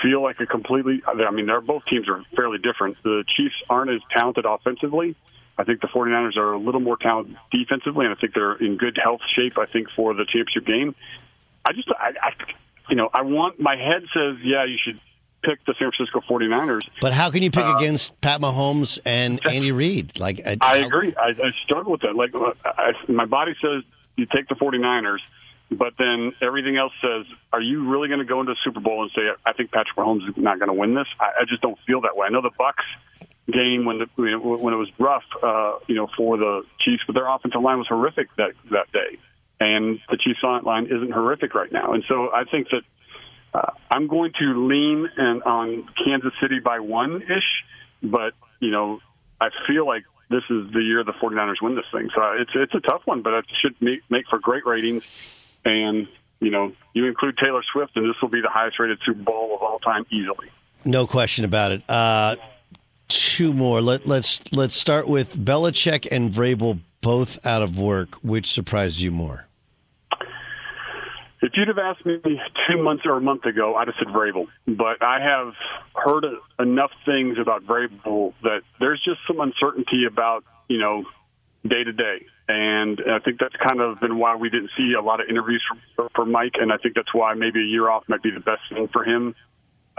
[0.02, 2.98] feel like a completely, I mean, they're, both teams are fairly different.
[3.04, 5.16] The Chiefs aren't as talented offensively.
[5.60, 8.78] I think the 49ers are a little more talented defensively, and I think they're in
[8.78, 10.96] good health shape, I think, for the championship game.
[11.66, 12.32] I just, I, I
[12.90, 15.02] you know, I want, my head says, yeah, you should
[15.44, 16.88] pick the San Francisco 49ers.
[17.02, 20.18] But how can you pick uh, against Pat Mahomes and Andy Reid?
[20.18, 21.14] Like I, I agree.
[21.14, 22.16] I, I struggle with that.
[22.16, 22.32] Like
[22.64, 23.84] I, my body says
[24.16, 25.20] you take the 49ers,
[25.72, 29.04] but then everything else says, are you really going to go into the Super Bowl
[29.04, 31.08] and say, I think Patrick Mahomes is not going to win this?
[31.20, 32.28] I, I just don't feel that way.
[32.28, 32.86] I know the Bucs
[33.52, 37.28] game when the when it was rough, uh, you know, for the Chiefs, but their
[37.28, 39.18] offensive line was horrific that that day,
[39.60, 41.94] and the Chiefs' line isn't horrific right now.
[41.94, 42.84] And so I think that
[43.54, 47.66] uh, I'm going to lean and on Kansas City by one ish,
[48.04, 49.00] but you know
[49.42, 52.10] I feel like this is the year the 49ers win this thing.
[52.14, 55.04] So it's it's a tough one, but it should make, make for great ratings.
[55.66, 56.08] And
[56.40, 59.56] you know, you include Taylor Swift, and this will be the highest rated Super Bowl
[59.56, 60.50] of all time easily.
[60.86, 61.90] No question about it.
[61.90, 62.38] Uh,
[63.10, 63.82] two more.
[63.82, 68.16] Let, let's let's start with Belichick and Vrabel both out of work.
[68.24, 69.46] Which surprised you more?
[71.42, 72.20] If you'd have asked me
[72.68, 74.48] two months or a month ago, I'd have said Vrabel.
[74.68, 75.54] But I have
[75.96, 76.26] heard
[76.60, 81.06] enough things about Vrabel that there's just some uncertainty about, you know,
[81.66, 82.26] day to day.
[82.50, 85.64] And I think that's kind of been why we didn't see a lot of interviews
[85.96, 86.56] for, for Mike.
[86.60, 89.06] And I think that's why maybe a year off might be the best thing for
[89.06, 89.36] him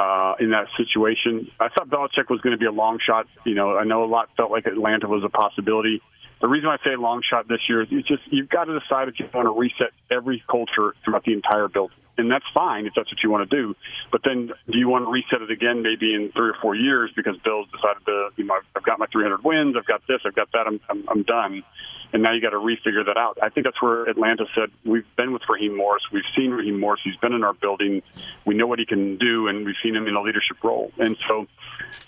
[0.00, 1.50] uh, in that situation.
[1.60, 3.26] I thought Belichick was going to be a long shot.
[3.44, 6.00] You know, I know a lot felt like Atlanta was a possibility
[6.40, 9.08] the reason I say long shot this year is it's just you've got to decide
[9.08, 12.94] if you want to reset every culture throughout the entire building, and that's fine if
[12.94, 13.74] that's what you want to do.
[14.12, 17.10] But then, do you want to reset it again, maybe in three or four years,
[17.16, 20.34] because Bill's decided to, you know, I've got my 300 wins, I've got this, I've
[20.34, 21.64] got that, I'm I'm, I'm done,
[22.12, 23.38] and now you got to refigure that out.
[23.42, 27.00] I think that's where Atlanta said we've been with Raheem Morris, we've seen Raheem Morris,
[27.02, 28.02] he's been in our building,
[28.44, 31.16] we know what he can do, and we've seen him in a leadership role, and
[31.26, 31.46] so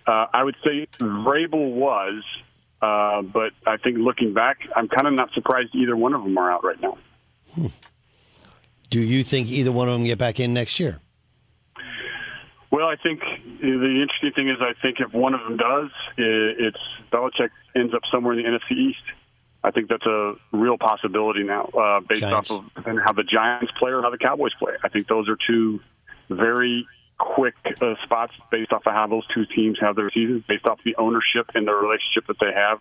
[0.06, 2.22] uh, I would say Vrabel was
[2.82, 6.36] uh, but I think looking back, I'm kind of not surprised either one of them
[6.36, 6.98] are out right now.
[7.54, 7.66] Hmm.
[8.93, 10.99] Do you think either one of them get back in next year?
[12.70, 16.76] Well, I think the interesting thing is, I think if one of them does, it's
[17.11, 19.01] Belichick ends up somewhere in the NFC East.
[19.64, 22.51] I think that's a real possibility now, uh, based Giants.
[22.51, 24.74] off of how the Giants play or how the Cowboys play.
[24.84, 25.80] I think those are two
[26.28, 26.86] very
[27.16, 30.80] quick uh, spots based off of how those two teams have their seasons, based off
[30.84, 32.78] the ownership and the relationship that they have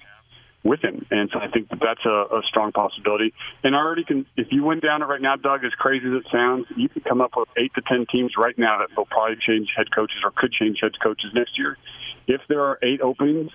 [0.64, 1.06] with him.
[1.10, 3.34] And so I think that that's a, a strong possibility.
[3.64, 6.24] And I already can, if you went down it right now, Doug, as crazy as
[6.24, 9.06] it sounds, you could come up with eight to ten teams right now that will
[9.06, 11.78] probably change head coaches or could change head coaches next year.
[12.28, 13.52] If there are eight openings,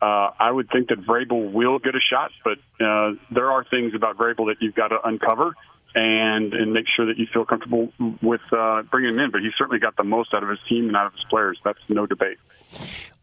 [0.00, 3.94] uh, I would think that Vrabel will get a shot, but uh, there are things
[3.94, 5.54] about Vrabel that you've got to uncover
[5.94, 9.30] and and make sure that you feel comfortable with uh, bringing him in.
[9.30, 11.58] But he's certainly got the most out of his team and out of his players.
[11.64, 12.38] That's no debate.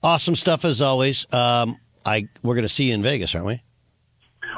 [0.01, 1.25] Awesome stuff as always.
[1.33, 1.77] Um,
[2.09, 3.61] I we're going to see you in Vegas, aren't we?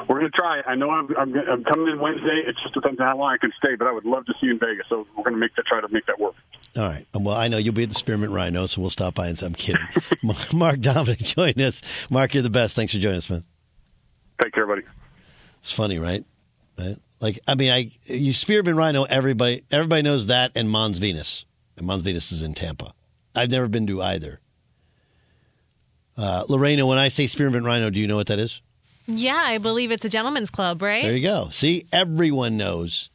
[0.08, 0.62] We're going to try.
[0.66, 2.42] I know I'm, I'm, I'm coming in Wednesday.
[2.46, 4.46] It just depends on how long I can stay, but I would love to see
[4.46, 4.86] you in Vegas.
[4.88, 6.34] So we're going to make that try to make that work.
[6.76, 7.06] All right.
[7.14, 9.46] Well, I know you'll be at the Spearmint Rhino, so we'll stop by and say,
[9.46, 9.86] I'm kidding.
[10.22, 11.82] Mark Dominik join us.
[12.08, 12.74] Mark, you're the best.
[12.74, 13.44] Thanks for joining us, man.
[14.42, 14.82] Take care, buddy.
[15.60, 16.24] It's funny, right?
[16.78, 16.96] right?
[17.20, 21.44] Like, I mean, I you Spearmint Rhino, everybody everybody knows that, and Mons Venus.
[21.76, 22.94] And Mons Venus is in Tampa.
[23.34, 24.40] I've never been to either.
[26.16, 28.60] Uh, Lorena, when I say Spearmint Rhino, do you know what that is?
[29.06, 31.02] Yeah, I believe it's a gentleman's club, right?
[31.02, 31.48] There you go.
[31.50, 33.10] See, everyone knows.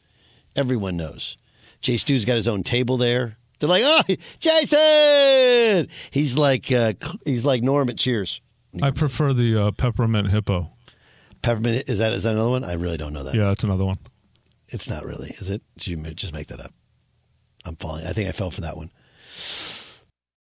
[0.56, 1.36] Everyone knows.
[1.80, 3.36] Jay Stu's got his own table there.
[3.58, 4.02] They're like, "Oh,
[4.40, 6.92] Jason!" He's like, uh,
[7.24, 8.40] he's like Norm at Cheers.
[8.82, 10.70] I prefer the uh, peppermint hippo.
[11.42, 12.64] Peppermint is that is that another one?
[12.64, 13.34] I really don't know that.
[13.34, 13.98] Yeah, that's another one.
[14.68, 15.62] It's not really, is it?
[15.78, 16.72] Did you just make that up?
[17.64, 18.06] I'm falling.
[18.06, 18.90] I think I fell for that one.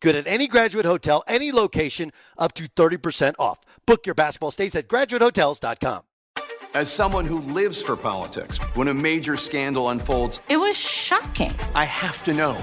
[0.00, 3.60] Good at any graduate hotel, any location, up to 30% off.
[3.86, 6.02] Book your basketball stays at graduatehotels.com.
[6.74, 11.54] As someone who lives for politics, when a major scandal unfolds, it was shocking.
[11.74, 12.54] I have to know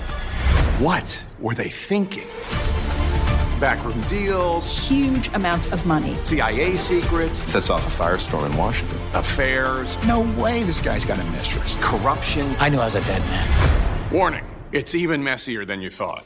[0.80, 2.28] what were they thinking?
[3.62, 9.98] Backroom deals, huge amounts of money, CIA secrets, sets off a firestorm in Washington, affairs.
[10.06, 11.78] No way this guy's got a mistress.
[11.80, 12.56] Corruption.
[12.60, 14.12] I knew I was a dead man.
[14.12, 16.26] Warning it's even messier than you thought.